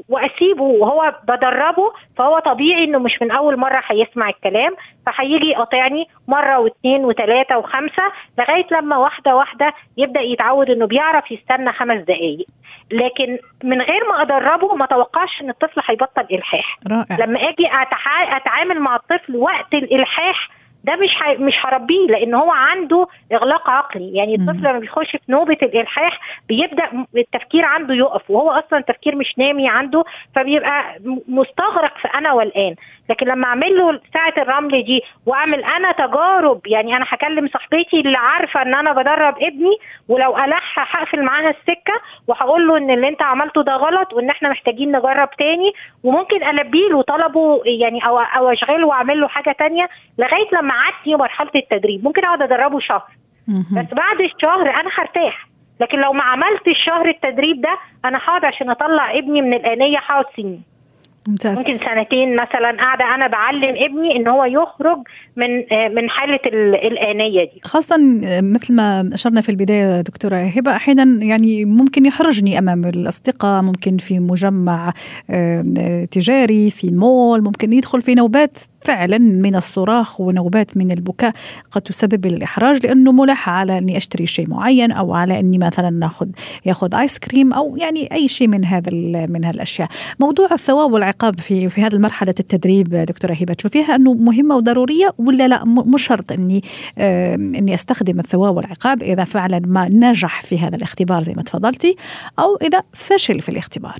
واسيبه 0.09 0.63
وهو 0.63 1.15
بدربه 1.27 1.93
فهو 2.17 2.39
طبيعي 2.39 2.83
انه 2.83 2.99
مش 2.99 3.21
من 3.21 3.31
اول 3.31 3.57
مرة 3.57 3.81
هيسمع 3.85 4.29
الكلام 4.29 4.75
فهيجي 5.05 5.49
يقاطعني 5.49 6.07
مرة 6.27 6.59
واثنين 6.59 7.05
وثلاثة 7.05 7.57
وخمسة 7.57 8.03
لغاية 8.39 8.65
لما 8.71 8.97
واحدة 8.97 9.35
واحدة 9.35 9.73
يبدأ 9.97 10.21
يتعود 10.21 10.69
انه 10.69 10.85
بيعرف 10.87 11.31
يستنى 11.31 11.73
خمس 11.73 12.01
دقائق 12.01 12.45
لكن 12.91 13.37
من 13.63 13.81
غير 13.81 14.07
ما 14.09 14.21
أدربه 14.21 14.75
ما 14.75 14.85
توقعش 14.85 15.41
إن 15.41 15.49
الطفل 15.49 15.81
هيبطل 15.89 16.25
إلحاح. 16.31 16.79
رائع. 16.91 17.25
لما 17.25 17.39
أجي 17.39 17.67
أتح... 17.67 18.35
أتعامل 18.35 18.79
مع 18.79 18.95
الطفل 18.95 19.35
وقت 19.35 19.73
الإلحاح 19.73 20.49
ده 20.83 20.95
مش 20.95 21.15
ح... 21.15 21.29
مش 21.39 21.53
هربيه 21.65 22.07
لأن 22.07 22.33
هو 22.33 22.51
عنده 22.51 23.07
إغلاق 23.33 23.69
عقلي 23.69 24.13
يعني. 24.15 24.35
الطفل 24.35 24.59
لما 24.59 24.79
بيخش 24.79 25.11
في 25.11 25.31
نوبة 25.31 25.57
الإلحاح 25.63 26.19
بيبدأ 26.49 27.05
التفكير 27.17 27.65
عنده 27.65 27.93
يقف 27.93 28.31
وهو 28.31 28.51
أصلا 28.51 28.79
التفكير 28.79 29.15
مش 29.15 29.37
نامي 29.37 29.69
عنده 29.69 30.03
فبيبقى 30.35 30.97
مستغرق 31.27 31.97
في 31.97 32.07
أنا 32.07 32.33
والآن 32.33 32.75
لكن 33.09 33.27
لما 33.27 33.45
أعمل 33.47 33.77
له 33.77 33.99
ساعة 34.13 34.33
الرمل 34.37 34.83
دي 34.83 35.01
وأعمل 35.25 35.63
أنا 35.63 35.91
تجارب 35.91 36.61
يعني 36.67 36.95
أنا 36.97 37.05
هكلم 37.09 37.47
صاحبتي 37.47 37.99
اللي 37.99 38.17
عارفة 38.17 38.61
إن 38.61 38.73
أنا 38.75 38.93
بدرب 38.93 39.35
ابني 39.41 39.77
ولو 40.09 40.37
الح 40.37 40.95
هقفل 40.97 41.23
معاها 41.23 41.49
السكة 41.49 41.93
وهقول 42.27 42.67
له 42.67 42.77
إن 42.77 42.91
اللي 42.91 43.07
أنت 43.07 43.21
عملته 43.21 43.63
ده 43.63 43.75
غلط 43.75 44.13
وإن 44.13 44.29
إحنا 44.29 44.49
محتاجين 44.49 44.91
نجرب 44.97 45.29
تاني 45.37 45.71
وممكن 46.03 46.43
البي 46.43 46.87
له 46.89 47.01
طلبه 47.01 47.61
يعني 47.65 48.05
أو 48.07 48.19
أو 48.19 48.49
أشغله 48.51 48.87
وأعمل 48.87 49.21
له 49.21 49.27
حاجة 49.27 49.51
تانية 49.59 49.89
لغاية 50.17 50.47
لما 50.53 50.70
عدي 50.73 51.15
مرحله 51.15 51.49
التدريب. 51.55 52.03
ممكن 52.03 52.25
أقعد 52.25 52.41
أدربه 52.41 52.79
شهر. 52.79 53.03
بس 53.47 53.85
بعد 53.93 54.21
الشهر 54.21 54.69
أنا 54.69 54.89
هرتاح. 54.97 55.47
لكن 55.79 55.99
لو 55.99 56.13
ما 56.13 56.23
عملتش 56.23 56.77
شهر 56.85 57.09
التدريب 57.09 57.61
ده 57.61 57.77
أنا 58.05 58.17
هقعد 58.17 58.45
عشان 58.45 58.69
أطلع 58.69 59.17
ابني 59.17 59.41
من 59.41 59.53
الانيه 59.53 59.97
هقعد 59.97 60.25
سنين. 60.37 60.61
ممتاز. 61.27 61.57
ممكن 61.57 61.77
سنتين 61.85 62.35
مثلا 62.35 62.77
قاعدة 62.77 63.15
أنا 63.15 63.27
بعلم 63.27 63.75
ابني 63.77 64.15
إن 64.15 64.27
هو 64.27 64.45
يخرج 64.45 64.97
من 65.35 65.73
آه، 65.73 65.87
من 65.87 66.09
حالة 66.09 66.39
ال- 66.45 66.75
الانيه 66.75 67.43
دي. 67.43 67.61
خاصة 67.63 67.95
مثل 68.41 68.73
ما 68.75 69.09
أشرنا 69.13 69.41
في 69.41 69.49
البداية 69.49 70.01
دكتورة 70.01 70.35
هبة 70.35 70.75
أحيانا 70.75 71.25
يعني 71.25 71.65
ممكن 71.65 72.05
يحرجني 72.05 72.59
أمام 72.59 72.85
الأصدقاء 72.85 73.61
ممكن 73.61 73.97
في 73.97 74.19
مجمع 74.19 74.93
آه، 75.29 76.05
تجاري 76.11 76.69
في 76.71 76.91
مول 76.91 77.43
ممكن 77.43 77.73
يدخل 77.73 78.01
في 78.01 78.15
نوبات 78.15 78.57
فعلا 78.81 79.17
من 79.17 79.55
الصراخ 79.55 80.21
ونوبات 80.21 80.77
من 80.77 80.91
البكاء 80.91 81.33
قد 81.71 81.81
تسبب 81.81 82.25
الإحراج 82.25 82.85
لأنه 82.85 83.11
ملح 83.11 83.49
على 83.49 83.77
أني 83.77 83.97
أشتري 83.97 84.25
شيء 84.27 84.49
معين 84.49 84.91
أو 84.91 85.13
على 85.13 85.39
أني 85.39 85.57
مثلا 85.57 85.89
ناخذ 85.89 86.27
ياخذ 86.65 86.95
آيس 86.95 87.19
كريم 87.19 87.53
أو 87.53 87.77
يعني 87.77 88.13
أي 88.13 88.27
شيء 88.27 88.47
من 88.47 88.65
هذا 88.65 88.91
من 89.27 89.45
هالأشياء. 89.45 89.89
موضوع 90.19 90.47
الثواب 90.51 90.91
والعقاب 90.91 91.39
في 91.39 91.69
في 91.69 91.81
هذه 91.81 91.93
المرحلة 91.93 92.35
التدريب 92.39 92.95
دكتورة 92.95 93.33
هبة 93.33 93.53
تشوفيها 93.53 93.95
أنه 93.95 94.13
مهمة 94.13 94.55
وضرورية 94.55 95.13
ولا 95.17 95.47
لا؟ 95.47 95.65
م- 95.65 95.93
مش 95.93 96.01
شرط 96.07 96.31
أني 96.31 96.61
آه، 96.97 97.35
أني 97.35 97.73
أستخدم 97.73 98.19
الثواب 98.19 98.55
والعقاب 98.57 99.03
إذا 99.03 99.23
فعلا 99.23 99.61
ما 99.65 99.89
نجح 99.89 100.41
في 100.41 100.59
هذا 100.59 100.75
الاختبار 100.75 101.23
زي 101.23 101.33
ما 101.33 101.41
تفضلتي 101.41 101.95
أو 102.39 102.55
إذا 102.61 102.83
فشل 102.93 103.41
في 103.41 103.49
الاختبار. 103.49 103.97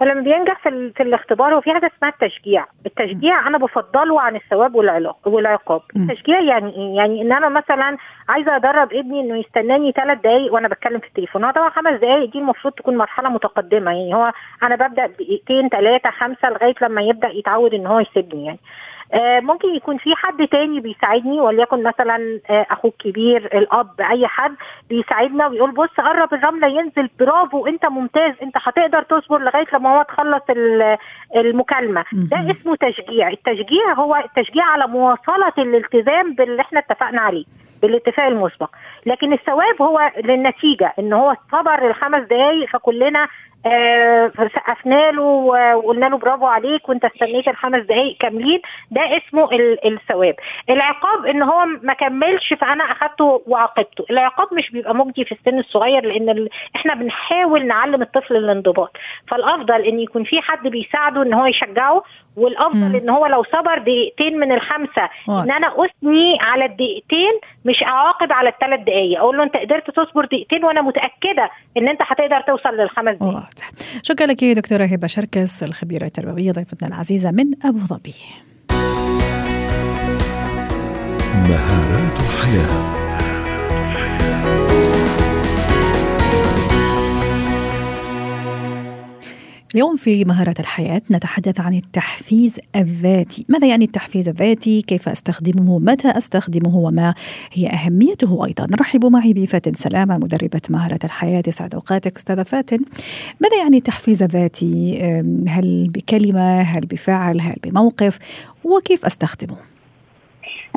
ولما 0.00 0.20
بينجح 0.20 0.62
في, 0.62 0.92
في 0.96 1.02
الاختبار 1.02 1.54
هو 1.54 1.60
في 1.60 1.72
حاجة 1.72 1.90
اسمها 1.96 2.10
التشجيع. 2.10 2.66
التشجيع 2.86 3.46
أنا 3.48 3.58
بفضله 3.58 4.20
عن 4.20 4.36
الثواب 4.36 4.74
والعقاب. 5.24 5.80
التشجيع 5.96 6.40
يعني 6.40 6.76
إيه؟ 6.76 6.96
يعني 6.96 7.22
إن 7.22 7.32
أنا 7.32 7.48
مثلا 7.48 7.96
عايزة 8.28 8.56
أدرب 8.56 8.92
ابني 8.92 9.20
إنه 9.20 9.38
يستناني 9.38 9.92
ثلاث 9.92 10.18
دقائق 10.18 10.52
وأنا 10.54 10.68
بتكلم 10.68 10.98
في 11.00 11.06
التليفون. 11.06 11.44
هو 11.44 11.50
طبعا 11.50 11.70
خمس 11.70 12.00
دقائق 12.00 12.30
دي 12.32 12.38
المفروض 12.38 12.74
تكون 12.74 12.96
مرحلة 12.96 13.28
متقدمة. 13.28 13.90
يعني 13.90 14.14
هو 14.14 14.32
أنا 14.62 14.76
ببدأ 14.76 15.06
دقيقتين 15.06 15.68
ثلاثة 15.68 16.10
خمسة 16.10 16.50
لغاية 16.50 16.74
لما 16.82 17.02
يبدأ 17.02 17.28
يتعود 17.28 17.74
إن 17.74 17.86
هو 17.86 18.00
يسيبني 18.00 18.46
يعني. 18.46 18.58
ممكن 19.14 19.68
يكون 19.74 19.98
في 19.98 20.14
حد 20.16 20.48
تاني 20.48 20.80
بيساعدني 20.80 21.40
وليكن 21.40 21.82
مثلا 21.82 22.40
آه، 22.50 22.66
أخوك 22.70 22.94
كبير 22.96 23.58
الأب 23.58 24.00
أي 24.00 24.26
حد 24.26 24.54
بيساعدنا 24.88 25.46
ويقول 25.46 25.70
بص 25.70 25.88
قرب 25.98 26.34
الرملة 26.34 26.66
ينزل 26.66 27.10
برافو 27.18 27.66
أنت 27.66 27.86
ممتاز 27.86 28.34
أنت 28.42 28.56
هتقدر 28.62 29.02
تصبر 29.02 29.38
لغاية 29.38 29.66
لما 29.72 29.98
هو 29.98 30.02
تخلص 30.02 30.42
ال- 30.50 30.96
المكالمة. 31.36 32.04
ده. 32.12 32.36
اسمه 32.50 32.76
تشجيع. 32.76 33.28
التشجيع 33.28 33.92
هو 33.94 34.16
التشجيع 34.16 34.64
على 34.64 34.86
مواصلة 34.86 35.52
الالتزام 35.58 36.34
باللي 36.34 36.62
إحنا 36.62 36.78
اتفقنا 36.80 37.20
عليه 37.20 37.44
بالاتفاق 37.82 38.26
المسبق. 38.26 38.70
لكن 39.06 39.32
الثواب 39.32 39.82
هو 39.82 40.10
للنتيجة 40.24 40.92
إن 40.98 41.12
هو 41.12 41.34
صبر 41.52 41.86
الخمس 41.90 42.22
دقائق 42.22 42.68
فكلنا 42.68 43.28
آه، 43.66 44.32
سقفنا 44.54 45.10
له 45.10 45.22
وقلنا 45.22 46.06
له 46.06 46.18
برافو 46.18 46.46
عليك 46.46 46.88
وانت 46.88 47.04
استنيت 47.04 47.48
الخمس 47.48 47.82
دقائق 47.84 48.16
كاملين 48.20 48.60
ده 48.90 49.00
اسمه 49.16 49.52
ال- 49.52 49.86
الثواب 49.92 50.34
العقاب 50.70 51.26
ان 51.26 51.42
هو 51.42 51.64
ما 51.82 51.92
كملش 51.92 52.54
فانا 52.54 52.84
اخدته 52.84 53.42
وعاقبته 53.46 54.04
العقاب 54.10 54.48
مش 54.54 54.70
بيبقى 54.70 54.94
مجدي 54.94 55.24
في 55.24 55.32
السن 55.32 55.58
الصغير 55.58 56.04
لأن. 56.06 56.48
إحنا 56.76 56.94
بنحاول 56.94 57.66
نعلم 57.66 58.02
الطفل 58.02 58.36
الانضباط 58.36 58.96
فالأفضل 59.28 59.82
إن 59.82 60.00
يكون 60.00 60.24
في 60.24 60.40
حد 60.40 60.68
بيساعده 60.68 61.22
إن 61.22 61.34
هو 61.34 61.46
يشجعه 61.46 62.02
والأفضل 62.36 62.78
مم. 62.78 62.96
إن 62.96 63.10
هو 63.10 63.26
لو 63.26 63.42
صبر 63.42 63.78
دقيقتين 63.78 64.38
من 64.40 64.52
الخمسة 64.52 65.02
إن 65.02 65.34
واضح. 65.34 65.56
أنا 65.56 65.84
أثني 65.84 66.38
على 66.40 66.64
الدقيقتين 66.64 67.32
مش 67.64 67.82
أعاقب 67.82 68.32
على 68.32 68.48
الثلاث 68.48 68.80
دقائق 68.80 69.18
أقول 69.18 69.36
له 69.36 69.42
أنت 69.42 69.56
قدرت 69.56 69.90
تصبر 69.90 70.24
دقيقتين 70.24 70.64
وأنا 70.64 70.80
متأكدة 70.82 71.50
إن 71.76 71.88
أنت 71.88 72.00
هتقدر 72.02 72.40
توصل 72.40 72.68
للخمس 72.76 73.16
دقائق 73.16 73.36
واضح 73.56 73.72
شكرا 74.02 74.26
لك 74.26 74.44
دكتورة 74.44 74.84
هبة 74.84 75.06
شركس 75.06 75.62
الخبيرة 75.62 76.04
التربوية 76.06 76.52
ضيفتنا 76.52 76.88
العزيزة 76.88 77.30
من 77.30 77.46
أبو 77.64 77.78
ظبي. 77.78 78.14
مهارات 81.34 82.22
حياه 82.22 82.95
اليوم 89.76 89.96
في 89.96 90.24
مهارات 90.24 90.60
الحياة 90.60 91.02
نتحدث 91.10 91.60
عن 91.60 91.74
التحفيز 91.74 92.58
الذاتي. 92.76 93.44
ماذا 93.48 93.66
يعني 93.66 93.84
التحفيز 93.84 94.28
الذاتي؟ 94.28 94.82
كيف 94.82 95.08
أستخدمه؟ 95.08 95.78
متى 95.78 96.08
أستخدمه؟ 96.08 96.76
وما 96.76 97.14
هي 97.52 97.66
أهميته 97.68 98.46
أيضا؟ 98.46 98.66
نرحب 98.66 99.06
معي 99.06 99.32
بفاتن 99.32 99.74
سلامة 99.74 100.18
مدربة 100.18 100.60
مهارات 100.70 101.04
الحياة 101.04 101.42
يسعد 101.46 101.74
أوقاتك. 101.74 102.16
أستاذة 102.16 102.42
فاتن 102.42 102.78
ماذا 103.40 103.56
يعني 103.62 103.76
التحفيز 103.76 104.22
الذاتي؟ 104.22 105.02
هل 105.48 105.88
بكلمة؟ 105.88 106.60
هل 106.60 106.80
بفعل؟ 106.80 107.40
هل 107.40 107.56
بموقف؟ 107.64 108.18
وكيف 108.64 109.06
أستخدمه؟ 109.06 109.56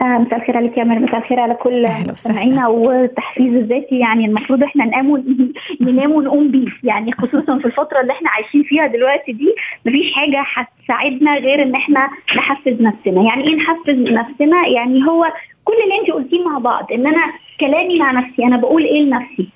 مساء 0.02 0.40
الخير 0.40 0.58
عليك 0.58 0.78
يا 0.78 0.84
مريم 0.84 1.04
مساء 1.04 1.18
الخير 1.18 1.40
على 1.40 1.54
كل 1.54 1.88
مستمعينا 2.08 2.68
والتحفيز 2.68 3.54
الذاتي 3.54 4.00
يعني 4.00 4.26
المفروض 4.26 4.64
إحنا 4.64 4.86
ننام 4.86 5.24
ننام 5.82 6.12
ونقوم 6.12 6.52
بيه 6.52 6.68
يعني 6.84 7.12
خصوصا 7.12 7.60
في 7.60 7.66
الفترة 7.66 8.02
اللي 8.02 8.14
إحنا 8.14 8.30
عايشين 8.30 8.64
فيها 8.64 8.88
دلوقتي 8.88 9.32
دي 9.32 9.56
مفيش 9.86 10.14
حاجة 10.14 10.44
هتساعدنا 10.54 11.36
غير 11.38 11.64
إن 11.64 11.76
إحنا 11.76 12.10
نحفز 12.38 12.82
نفسنا. 12.82 13.22
يعني 13.22 13.48
إيه 13.48 13.56
نحفز 13.56 13.96
نفسنا؟ 13.96 14.68
يعني 14.68 15.08
هو 15.08 15.34
كل 15.64 15.74
اللي 15.84 16.00
انت 16.02 16.12
قلتيه 16.12 16.44
مع 16.46 16.58
بعض 16.58 16.92
إن 16.92 17.08
أنا 17.08 17.34
كلامي 17.60 18.00
مع 18.00 18.12
نفسي 18.12 18.44
أنا 18.44 18.58
بقول 18.58 18.84
إيه 18.84 19.02
لنفسي؟ 19.02 19.50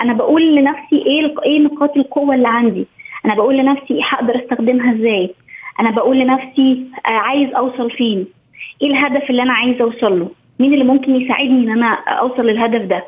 أنا 0.00 0.12
بقول 0.12 0.56
لنفسي 0.56 0.96
إيه 1.06 1.34
إيه 1.44 1.60
نقاط 1.60 1.96
القوة 1.96 2.34
اللي 2.34 2.48
عندي؟ 2.48 2.86
أنا 3.24 3.34
بقول 3.34 3.56
لنفسي 3.56 4.00
هقدر 4.02 4.36
أستخدمها 4.36 4.94
إزاي؟ 4.94 5.34
أنا 5.80 5.90
بقول 5.90 6.18
لنفسي 6.18 6.84
آه، 7.06 7.10
عايز 7.10 7.54
أوصل 7.54 7.90
فين؟ 7.90 8.26
إيه 8.82 8.88
الهدف 8.88 9.30
اللي 9.30 9.42
أنا 9.42 9.52
عايزة 9.52 9.84
اوصل 9.84 10.18
له؟ 10.20 10.30
مين 10.60 10.72
اللي 10.74 10.84
ممكن 10.84 11.16
يساعدني 11.16 11.64
إن 11.64 11.70
أنا 11.70 11.86
أوصل 12.08 12.46
للهدف 12.46 12.82
ده؟ 12.82 13.04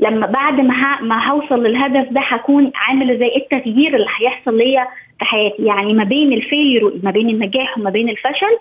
لما 0.00 0.26
بعد 0.26 0.60
ما 0.60 1.00
ما 1.00 1.28
هوصل 1.30 1.62
للهدف 1.66 2.12
ده 2.12 2.20
هكون 2.20 2.70
عامل 2.74 3.18
زي 3.18 3.30
التغيير 3.36 3.94
اللي 3.96 4.06
هيحصل 4.20 4.58
ليا 4.58 4.86
في 5.18 5.24
حياتي. 5.24 5.62
يعني 5.64 5.94
ما 5.94 6.04
بين 6.04 6.32
الفيلير 6.32 6.92
ما 7.02 7.10
بين 7.10 7.28
النجاح 7.30 7.78
وما 7.78 7.90
بين 7.90 8.08
الفشل 8.08 8.56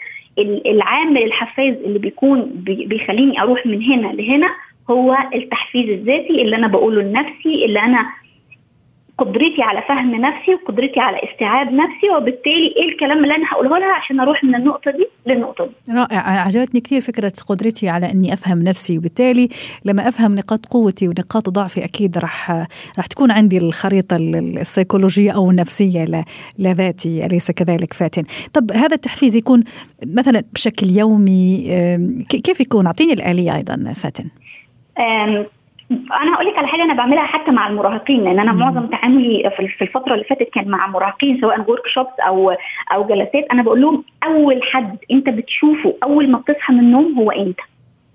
العامل 0.65 1.23
الحفاز 1.23 1.73
اللي 1.86 1.99
بيكون 1.99 2.52
بيخليني 2.65 3.41
أروح 3.41 3.65
من 3.65 3.84
هنا 3.84 4.08
لهنا 4.08 4.47
هو 4.89 5.17
التحفيز 5.36 5.89
الذاتي 5.89 6.41
اللي 6.41 6.56
أنا 6.56 6.67
بقوله 6.67 7.02
لنفسي 7.02 7.65
اللي 7.65 7.80
أنا 7.80 8.06
قدرتي 9.19 9.62
على 9.62 9.82
فهم 9.88 10.15
نفسي 10.15 10.53
وقدرتي 10.53 10.99
على 10.99 11.17
استيعاب 11.17 11.67
نفسي 11.73 12.10
وبالتالي 12.17 12.73
إيه 12.77 12.89
الكلام 12.91 13.23
اللي 13.23 13.36
أنا 13.36 13.45
هقوله 13.51 13.79
لها 13.79 13.93
عشان 13.93 14.19
أروح 14.19 14.43
من 14.43 14.55
النقطة 14.55 14.91
دي 14.91 15.08
للنقطة 15.27 15.65
دي. 15.65 15.93
رائع 15.93 16.19
عجبتني 16.19 16.82
كثير 16.82 17.01
فكرة 17.01 17.34
قدرتي 17.47 17.89
على 17.89 18.12
إني 18.12 18.34
أفهم 18.34 18.63
نفسي 18.63 18.97
وبالتالي 18.97 19.49
لما 19.86 20.08
أفهم 20.08 20.36
نقاط 20.36 20.65
قوتي 20.65 21.08
ونقاط 21.08 21.49
ضعفي 21.49 21.86
أكيد 21.86 22.17
راح 22.17 22.51
راح 22.97 23.05
تكون 23.05 23.32
عندي 23.32 23.58
الخريطة 23.58 24.15
السيكولوجية 24.15 25.32
أو 25.32 25.51
النفسية 25.51 26.05
لذاتي 26.60 27.25
أليس 27.25 27.51
كذلك 27.51 27.93
فاتن؟ 27.93 28.23
طب 28.53 28.71
هذا 28.71 28.95
التحفيز 28.95 29.36
يكون 29.36 29.63
مثلا 30.05 30.43
بشكل 30.53 30.88
يومي 30.88 31.67
كيف 32.29 32.60
يكون؟ 32.60 32.86
أعطيني 32.86 33.13
الآلية 33.13 33.55
أيضا 33.55 33.93
فاتن. 33.95 34.29
أنا 35.91 36.36
هقول 36.36 36.45
لك 36.47 36.58
على 36.58 36.67
حاجة 36.67 36.84
أنا 36.84 36.93
بعملها 36.93 37.23
حتى 37.23 37.52
مع 37.52 37.67
المراهقين 37.67 38.23
لأن 38.23 38.39
أنا 38.39 38.54
معظم 38.54 38.86
تعاملي 38.88 39.52
في 39.78 39.82
الفترة 39.82 40.13
اللي 40.13 40.25
فاتت 40.25 40.49
كان 40.54 40.67
مع 40.67 40.88
مراهقين 40.88 41.41
سواء 41.41 41.69
ورك 41.71 41.88
شوبس 41.88 42.19
أو 42.28 42.56
أو 42.93 43.08
جلسات. 43.08 43.45
أنا 43.54 43.63
بقول 43.63 43.82
لهم 43.82 44.04
أول 44.25 44.63
حد 44.63 44.97
أنت 45.12 45.30
بتشوفه 45.30 45.93
أول 46.04 46.30
ما 46.32 46.38
بتصحى 46.38 46.73
من 46.73 46.80
النوم 46.80 47.19
هو 47.19 47.32
أنت. 47.32 47.60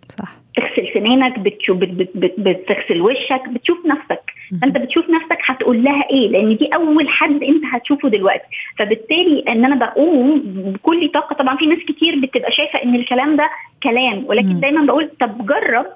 صح. 0.09 0.29
تغسل 0.57 0.89
سنانك 0.95 1.39
بتشوف 1.39 1.77
بت 1.79 1.89
بت 1.89 2.11
بت 2.15 2.35
بتغسل 2.41 3.01
وشك 3.01 3.49
بتشوف 3.49 3.87
نفسك. 3.87 4.33
فأنت 4.63 4.77
بتشوف 4.79 5.05
نفسك 5.11 5.39
هتقول 5.45 5.85
لها 5.85 6.05
إيه 6.11 6.29
لأن 6.29 6.57
دي 6.57 6.67
أول 6.75 7.09
حد 7.09 7.43
أنت 7.43 7.65
هتشوفه 7.73 8.09
دلوقتي. 8.09 8.45
فبالتالي 8.79 9.45
إن 9.49 9.65
أنا 9.65 9.75
بقوم 9.75 10.43
بكل 10.45 11.09
طاقة 11.09 11.35
طبعا 11.35 11.57
في 11.57 11.67
ناس 11.67 11.79
كتير 11.79 12.21
بتبقى 12.21 12.53
شايفة 12.53 12.83
إن 12.83 12.95
الكلام 12.95 13.37
ده 13.37 13.51
كلام 13.83 14.25
ولكن 14.27 14.61
دايما 14.61 14.87
بقول 14.87 15.11
طب 15.21 15.47
جرب 15.47 15.87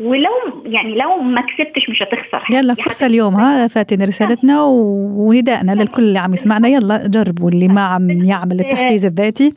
ولو 0.00 0.30
يعني 0.64 0.94
لو 0.94 1.18
ما 1.18 1.40
كسبتش 1.40 1.90
مش 1.90 2.02
هتخسر. 2.02 2.56
يلا 2.56 2.74
فرصة 2.74 3.06
اليوم 3.06 3.34
ها 3.34 3.66
فاتن 3.66 4.02
رسالتنا 4.02 4.62
وندائنا 4.62 5.72
للكل 5.72 6.02
اللي 6.02 6.18
عم 6.18 6.32
يسمعنا. 6.32 6.68
يلا 6.68 7.06
جربوا 7.06 7.50
اللي 7.50 7.68
ما 7.68 7.80
عم 7.80 8.10
يعمل 8.10 8.60
التحفيز 8.60 9.06
الذاتي. 9.06 9.52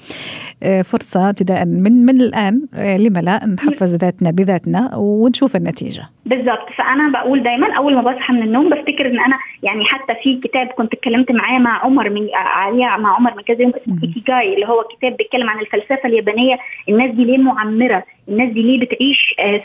آه، 0.64 0.82
فرصة 0.82 1.30
ابتداء 1.30 1.66
من 1.66 2.06
من 2.06 2.22
الآن 2.22 2.62
آه، 2.76 2.98
لما 2.98 3.20
لا 3.20 3.46
نحفز 3.46 3.96
ذاتنا 3.96 4.32
بذاتنا 4.32 4.92
ونشوف 4.96 5.56
النتيجة. 5.56 6.04
بالظبط 6.26 6.70
فأنا 6.78 7.12
بقول 7.12 7.44
دايما 7.44 7.74
أول 7.78 7.96
ما 7.96 8.02
بصحى 8.02 8.34
من 8.34 8.44
النوم 8.44 8.70
بفتكر 8.70 9.08
إن 9.08 9.20
أنا 9.20 9.38
يعني 9.64 9.86
حتى 9.86 10.14
في 10.24 10.40
كتاب 10.44 10.68
كنت 10.68 10.94
اتكلمت 10.94 11.32
معاه 11.32 11.60
مع 11.60 11.86
عمر 11.86 12.10
من 12.10 12.28
عليه 12.34 12.86
مع 12.86 13.16
عمر 13.16 13.36
من 13.36 13.44
كذا 13.44 13.62
يوم 13.62 13.72
اسمه 13.84 13.98
ايكيجاي 14.04 14.54
اللي 14.54 14.68
هو 14.68 14.84
كتاب 14.98 15.18
بيتكلم 15.18 15.50
عن 15.50 15.60
الفلسفة 15.60 16.06
اليابانية. 16.06 16.56
الناس 16.90 17.16
دي 17.16 17.26
ليه 17.26 17.38
معمرة؟ 17.38 18.04
الناس 18.30 18.50
دي 18.54 18.62
ليه 18.62 18.80
بتعيش 18.80 19.36
آه، 19.40 19.62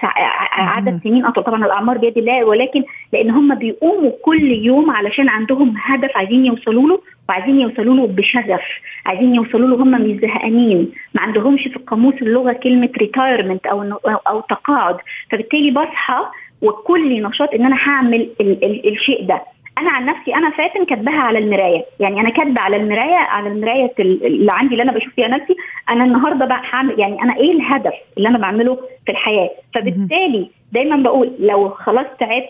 عدد 0.53 1.01
سنين؟ 1.05 1.25
اطول 1.25 1.45
طبعا 1.45 1.67
الأعمار 1.67 1.99
بيد 1.99 2.19
الله 2.19 2.45
ولكن 2.45 2.85
لأن 3.13 3.31
هم 3.31 3.55
بيقوموا 3.55 4.13
كل 4.23 4.53
يوم 4.53 4.91
علشان 4.91 5.29
عندهم 5.29 5.75
هدف 5.83 6.17
عايزين 6.17 6.47
يوصلوا 6.47 6.89
له 6.89 7.01
وعايزين 7.29 7.61
يوصلوا 7.61 7.95
له 7.95 8.07
بشغف 8.07 8.61
عايزين 9.07 9.35
يوصلوا 9.35 9.69
له 9.69 9.77
هم 9.83 9.91
مش 9.91 10.21
زهقانين 10.21 10.93
ما 11.15 11.23
عندهمش 11.23 11.63
في 11.63 11.77
القاموس 11.77 12.15
اللغة 12.23 12.53
كلمة 12.53 12.91
ريتايرمنت 12.99 13.67
أو 13.67 13.83
أو 14.29 14.41
تقاعد. 14.41 14.97
فبالتالي 15.31 15.71
بصحى 15.71 16.21
وكل 16.63 17.23
نشاط 17.23 17.55
إن 17.55 17.65
أنا 17.65 17.77
هعمل 17.77 18.29
ال 18.41 18.65
ال 18.65 18.93
الشيء 18.93 19.27
ده. 19.27 19.43
أنا 19.79 19.91
عن 19.91 20.07
نفسي 20.07 20.35
أنا 20.35 20.51
فاتن 20.51 20.85
كاتباها 20.85 21.21
على 21.21 21.39
المراية. 21.39 21.85
يعني 22.01 22.21
أنا 22.21 22.31
كاتبة 22.31 22.61
على 22.61 22.77
المراية 22.77 23.17
على 23.17 23.49
المراية 23.49 23.93
اللي 24.01 24.53
عندي 24.53 24.73
اللي 24.73 24.83
أنا 24.83 24.93
بشوف 24.93 25.13
فيها 25.15 25.29
نفسي 25.29 25.57
أنا 25.91 26.05
النهارده 26.05 26.47
بقى 26.47 26.63
هعمل 26.73 27.01
يعني 27.01 27.23
أنا 27.23 27.37
إيه 27.37 27.53
الهدف 27.53 27.93
اللي 28.17 28.29
أنا 28.29 28.39
بعمله 28.39 28.75
في 29.07 29.13
الحياة؟ 29.13 29.51
فبالتالي 29.75 30.51
دايما 30.73 30.97
بقول 30.97 31.33
لو 31.39 31.69
خلاص 31.69 32.07
تعبت 32.21 32.49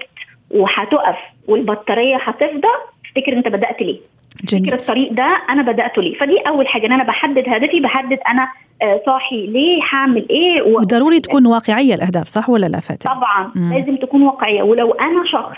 وهتقف 0.51 1.17
والبطارية 1.49 2.17
هتفضى 2.17 2.69
افتكر 3.07 3.33
أنت 3.33 3.49
بدأت 3.49 3.83
ليه؟ 3.83 3.99
جميل. 4.45 4.67
فكر 4.67 4.75
الطريق 4.81 5.12
ده 5.12 5.39
أنا 5.51 5.62
بدأته 5.62 6.03
ليه؟ 6.03 6.19
فدي 6.19 6.39
أول 6.39 6.69
حاجة 6.69 6.87
إن 6.87 6.93
أنا 6.93 7.05
بحدد 7.05 7.45
هدفي 7.49 7.81
بحدد 7.81 8.19
أنا 8.29 8.49
آه، 8.83 9.01
صاحي 9.07 9.47
ليه 9.47 9.83
هعمل 9.93 10.27
إيه 10.31 10.62
و... 10.62 10.79
وضروري 10.81 11.21
تكون 11.21 11.47
واقعية 11.47 11.95
الأهداف 11.95 12.27
صح 12.27 12.51
ولا 12.51 12.67
لا 12.67 12.81
فاتن؟ 12.81 13.11
طبعا 13.11 13.53
مم. 13.55 13.75
لازم 13.75 13.97
تكون 13.97 14.23
واقعية. 14.23 14.62
ولو 14.62 14.91
أنا 14.93 15.25
شخص 15.25 15.57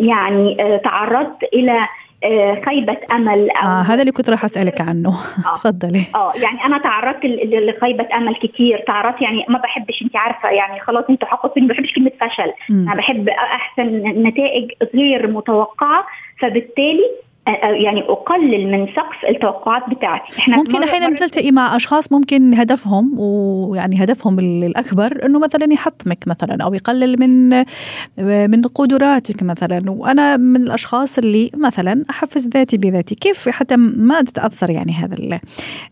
يعني 0.00 0.56
تعرضت 0.84 1.42
إلى 1.54 1.88
خيبة 2.66 2.96
أمل 3.12 3.50
أو 3.50 3.68
آه 3.68 3.82
هذا 3.82 4.00
اللي 4.00 4.12
كنت 4.12 4.30
راح 4.30 4.44
أسألك 4.44 4.80
عنه. 4.80 5.08
آه. 5.08 5.54
تفضلي. 5.56 6.02
آه 6.14 6.32
يعني 6.36 6.64
أنا 6.64 6.78
تعرضت 6.78 7.24
لخيبة 7.24 8.06
أمل 8.14 8.34
كتير. 8.34 8.84
تعرضت 8.86 9.22
يعني 9.22 9.44
ما 9.48 9.58
بحبش 9.58 10.02
أنت 10.02 10.16
عارفة 10.16 10.48
يعني 10.48 10.80
خلاص 10.80 11.04
أنت 11.10 11.24
حققتني 11.24 11.66
ما 11.66 11.74
بحبش 11.74 11.92
كلمة 11.92 12.10
فشل. 12.20 12.52
أنا 12.70 12.94
بحب 12.94 13.28
أحسن 13.28 13.82
نتائج 14.22 14.70
غير 14.94 15.26
متوقعة 15.26 16.06
فبالتالي 16.40 17.10
يعني 17.46 18.02
أقلل 18.02 18.70
من 18.72 18.86
سقف 18.86 19.28
التوقعات 19.28 19.82
بتاعتي 19.90 20.38
إحنا 20.38 20.56
ممكن 20.56 20.82
أحيانا 20.82 21.16
تلتقي 21.16 21.50
مع 21.50 21.76
أشخاص 21.76 22.12
ممكن 22.12 22.54
هدفهم 22.54 23.14
ويعني 23.18 24.04
هدفهم 24.04 24.38
الأكبر 24.38 25.26
إنه 25.26 25.38
مثلا 25.38 25.72
يحطمك 25.72 26.18
مثلا 26.26 26.64
أو 26.64 26.74
يقلل 26.74 27.20
من 27.20 27.64
من 28.50 28.62
قدراتك 28.62 29.42
مثلا. 29.42 29.82
وأنا 29.90 30.36
من 30.36 30.62
الأشخاص 30.62 31.18
اللي 31.18 31.50
مثلا 31.56 32.04
أحفز 32.10 32.48
ذاتي 32.48 32.76
بذاتي. 32.76 33.14
كيف 33.14 33.48
حتى 33.48 33.76
ما 33.76 34.22
تتأثر 34.22 34.70
يعني 34.70 34.92
هذا 34.92 35.40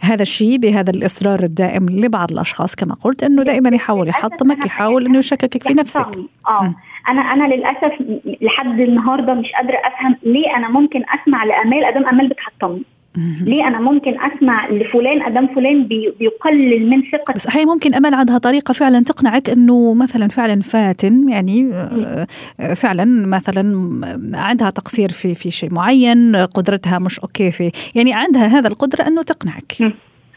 هذا 0.01 0.23
الشيء 0.23 0.59
بهذا 0.59 0.91
الإصرار 0.91 1.43
الدائم 1.43 1.87
لبعض 1.89 2.33
الأشخاص؟ 2.33 2.75
كما 2.75 2.95
قلت 2.95 3.23
إنه 3.23 3.43
دائما 3.43 3.75
يحاول 3.75 4.09
يحطمك 4.09 4.67
يحاول 4.67 5.07
إنه 5.07 5.19
يشككك 5.19 5.63
في 5.63 5.75
نفسك. 5.75 6.07
آه. 6.49 6.75
أنا 7.09 7.21
أنا 7.21 7.55
للأسف 7.55 7.93
لحد 8.41 8.81
النهارده 8.81 9.35
مش 9.35 9.53
قادرة 9.53 9.77
أفهم 9.85 10.17
ليه 10.23 10.57
أنا 10.57 10.69
ممكن 10.69 11.03
أسمع 11.21 11.45
لأمال 11.45 11.85
أدام 11.85 12.07
أمال 12.07 12.29
بتحطمني. 12.29 12.83
ليه 13.41 13.69
أنا 13.69 13.81
ممكن 13.81 14.15
أسمع 14.21 14.69
لفلان 14.69 15.23
أدام 15.23 15.47
فلان 15.55 15.87
بيقلل 15.87 16.91
من 16.91 17.03
ثقتي 17.03 17.33
بس 17.35 17.47
أحيانا 17.47 17.73
ممكن 17.73 17.95
امل 17.95 18.15
عندها 18.15 18.39
طريقة 18.39 18.73
فعلا 18.73 19.01
تقنعك 19.01 19.51
إنه 19.51 19.95
مثلا 19.95 20.29
فعلا 20.29 20.63
فاتن 20.63 21.29
يعني 21.29 21.71
آه، 21.75 22.27
فعلا 22.75 23.05
مثلا 23.27 24.01
عندها 24.35 24.71
تقصير 24.71 25.09
في 25.09 25.35
في 25.35 25.51
شيء 25.51 25.75
معين 25.75 26.37
قدرتها 26.37 26.99
مش 26.99 27.19
أوكي 27.19 27.51
في 27.51 27.71
يعني 27.95 28.15
عندها 28.15 28.47
هذا 28.47 28.69
القدرة 28.69 29.07
إنه 29.07 29.23
تقنعك. 29.23 29.73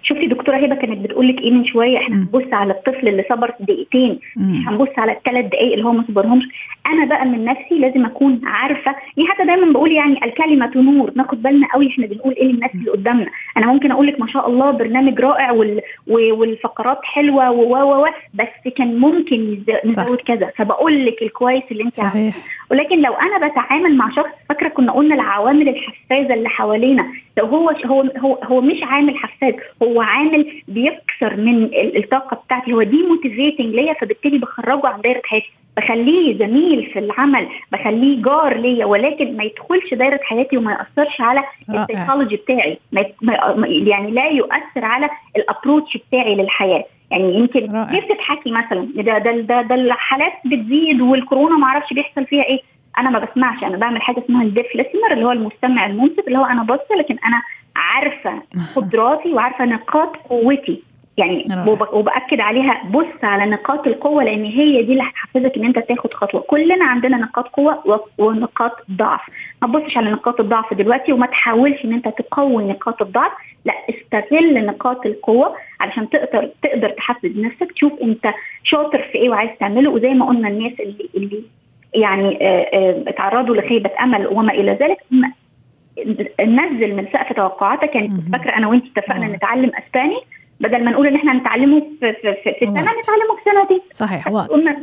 شفتي 0.03 0.27
دكتوره 0.47 0.65
هبه 0.65 0.75
كانت 0.75 0.97
بتقول 0.97 1.27
لك 1.27 1.41
إيه 1.41 1.51
من 1.51 1.65
شوية 1.65 1.97
إحنا 1.97 2.15
هنبص 2.15 2.53
على 2.53 2.73
الطفل 2.73 3.07
اللي 3.07 3.25
صبر 3.29 3.53
دقيقتين 3.60 4.19
هنبص 4.38 4.89
على 4.97 5.12
الثلاث 5.12 5.45
دقائق 5.45 5.73
اللي 5.73 5.86
هو 5.86 5.91
ما 5.91 6.03
صبرهمش. 6.07 6.43
أنا 6.88 7.05
بقى 7.05 7.25
من 7.25 7.45
نفسي 7.45 7.75
لازم 7.79 8.05
أكون 8.05 8.41
عارفة 8.43 8.95
يعني 9.17 9.29
حتى 9.29 9.43
دايما 9.45 9.71
بقول 9.71 9.91
يعني 9.91 10.25
الكلمة 10.25 10.71
نور 10.75 11.12
ناخد 11.15 11.41
بالنا 11.43 11.67
قوي 11.73 11.88
إحنا 11.88 12.05
بنقول 12.05 12.33
إيه 12.33 12.43
للناس 12.51 12.71
اللي 12.75 12.91
قدامنا. 12.91 13.27
أنا 13.57 13.65
ممكن 13.65 13.91
أقول 13.91 14.07
لك 14.07 14.19
ما 14.19 14.27
شاء 14.27 14.49
الله 14.49 14.71
برنامج 14.71 15.19
رائع 15.19 15.51
وال... 15.51 15.81
والفقرات 16.07 16.99
حلوة 17.03 17.51
و 17.51 18.01
و 18.01 18.07
بس 18.33 18.73
كان 18.77 18.99
ممكن 18.99 19.57
نزود 19.86 20.17
كذا. 20.21 20.51
فبقول 20.57 21.05
لك 21.05 21.21
الكويس 21.21 21.63
اللي 21.71 21.83
أنت 21.83 21.93
صحيح. 21.93 22.36
ولكن 22.71 23.01
لو 23.01 23.13
أنا 23.13 23.47
بتعامل 23.47 23.97
مع 23.97 24.10
شخص 24.10 24.29
فاكرة 24.49 24.67
كنا 24.67 24.91
قلنا 24.91 25.15
العوامل 25.15 25.69
الحفازه 25.69 26.33
اللي 26.33 26.49
حوالينا. 26.49 27.07
لو 27.38 27.45
هو 27.45 27.69
هو 27.86 28.01
هو, 28.17 28.39
هو 28.43 28.62
مش 28.62 28.83
عامل 28.83 29.17
حفاز 29.17 29.53
هو 29.83 30.01
عامل 30.01 30.37
بيكسر 30.67 31.36
من 31.38 31.69
الطاقة 31.73 32.41
بتاعتي. 32.45 32.73
هو 32.73 32.84
دي 32.84 33.04
موتيفيتنج 33.04 33.76
ليا 33.76 33.93
فبالتالي 33.93 34.38
بخرجه 34.38 34.88
عن 34.88 35.02
دايرة 35.02 35.21
حياتي. 35.26 35.52
بخليه 35.78 36.38
زميل 36.38 36.89
في 36.93 37.00
العمل 37.00 37.47
بخليه 37.71 38.21
جار 38.21 38.58
ليا 38.58 38.86
ولكن 38.86 39.38
ما 39.38 39.43
يدخلش 39.43 39.93
دايرة 39.93 40.19
حياتي 40.23 40.58
وما 40.58 40.71
يأثرش 40.71 41.21
على 41.21 41.43
السيكولوجي 41.69 42.36
بتاعي. 42.36 42.78
ما 43.21 43.67
يعني 43.67 44.12
لا 44.12 44.28
يؤثر 44.30 44.86
على 44.86 45.10
ال 45.38 45.44
approach 45.44 45.97
بتاعي 45.97 46.36
للحياة. 46.36 46.86
يعني 47.12 47.36
يمكن 47.36 47.60
كيف 47.86 48.06
تضحكي 48.06 48.52
مثلا 48.52 48.88
ده 48.95 49.17
ده 49.17 49.32
ده, 49.32 49.62
ده 49.62 49.76
الحالات 49.76 50.34
بتزيد 50.45 51.02
والكورونا 51.02 51.58
ما 51.58 51.67
أعرفش 51.67 51.93
بيحصل 51.93 52.26
فيها 52.26 52.43
إيه. 52.43 52.60
أنا 52.97 53.10
ما 53.10 53.19
بسمعش 53.19 53.63
أنا 53.63 53.77
بعمل 53.77 54.01
حاجة 54.01 54.23
اسمها 54.25 54.43
ال 54.43 54.50
deaf 54.50 54.76
listener 54.76 55.13
اللي 55.13 55.25
هو 55.25 55.31
المستمع 55.31 55.86
المنصف 55.86 56.27
اللي 56.27 56.38
هو 56.38 56.45
أنا 56.45 56.63
بص 56.63 56.91
لكن 56.99 57.17
أنا 57.25 57.41
عارفة 57.75 58.41
قدراتي 58.75 59.33
وعارفة 59.33 59.65
نقاط 59.65 60.15
قوتي. 60.17 60.83
يعني 61.17 61.45
وبأكد 61.93 62.39
عليها 62.39 62.83
بص 62.89 63.23
على 63.23 63.51
نقاط 63.51 63.88
القوة 63.88 64.23
لأن 64.23 64.43
هي 64.45 64.83
دي 64.83 64.91
اللي 64.91 65.03
هتحفزك 65.03 65.57
إن 65.57 65.65
أنت 65.65 65.79
تاخد 65.79 66.13
خطوة. 66.13 66.41
كلنا 66.41 66.86
عندنا 66.86 67.17
نقاط 67.17 67.47
قوة 67.47 68.03
ونقاط 68.17 68.71
ضعف. 68.91 69.21
ما 69.62 69.67
تبصش 69.67 69.97
على 69.97 70.12
نقاط 70.12 70.39
الضعف 70.39 70.73
دلوقتي 70.73 71.13
وما 71.13 71.25
تحاولش 71.25 71.86
إن 71.86 71.93
أنت 71.93 72.07
تقوي 72.07 72.63
نقاط 72.63 73.01
الضعف. 73.01 73.31
لا 73.65 73.73
استغل 73.89 74.65
نقاط 74.65 75.05
القوة 75.05 75.55
علشان 75.79 76.10
تقدر 76.10 76.49
تقدر 76.63 76.89
تحفز 76.89 77.38
نفسك 77.38 77.71
تشوف 77.71 77.93
أنت 78.01 78.33
شاطر 78.63 79.01
في 79.01 79.15
إيه 79.17 79.29
وعايز 79.29 79.51
تعمله. 79.60 79.89
وزي 79.91 80.10
ما 80.10 80.25
قلنا 80.25 80.47
الناس 80.47 80.73
اللي 80.79 81.10
اللي 81.15 81.43
يعني 82.01 82.38
اتعرضوا 83.10 83.55
لخيبة 83.55 83.89
أمل 83.99 84.27
وما 84.27 84.53
إلى 84.53 84.71
ذلك. 84.71 84.97
نزل 86.41 86.95
من 86.95 87.07
سقف 87.13 87.36
توقعاتك 87.36 87.95
يعني 87.95 88.07
كنت 88.07 88.31
فاكرة 88.31 88.57
أنا 88.57 88.67
وانت 88.67 88.97
اتفقنا 88.97 89.27
نتعلم 89.27 89.71
أسباني 89.75 90.17
بدل 90.60 90.83
ما 90.83 90.91
نقول 90.91 91.07
إن 91.07 91.15
إحنا 91.15 91.33
نتعلمه 91.33 91.79
في, 91.79 92.13
في, 92.13 92.33
في, 92.43 92.53
في 92.60 92.65
سنه 92.65 92.81
نتعلمه 92.81 93.36
في 93.43 93.51
سنتين 93.51 93.81
صحيح 93.91 94.27
واضح. 94.27 94.81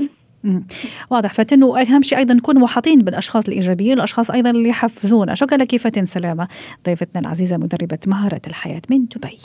واضح. 1.10 1.32
فاتن 1.32 1.62
اهم 1.62 2.02
شيء 2.02 2.18
أيضا 2.18 2.34
نكون 2.34 2.60
محاطين 2.60 2.98
بالأشخاص 2.98 3.48
الايجابيين 3.48 3.92
الأشخاص 3.92 4.30
أيضا 4.30 4.50
اللي 4.50 4.68
يحفزونا. 4.68 5.34
شكرا 5.34 5.58
لك 5.58 5.76
فاتن 5.76 6.04
سلامة 6.04 6.48
ضيفتنا 6.86 7.20
العزيزة 7.20 7.56
مدربة 7.56 7.98
مهارة 8.06 8.40
الحياة 8.46 8.82
من 8.90 8.98
دبي. 8.98 9.38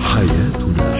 حياتنا. 0.00 0.99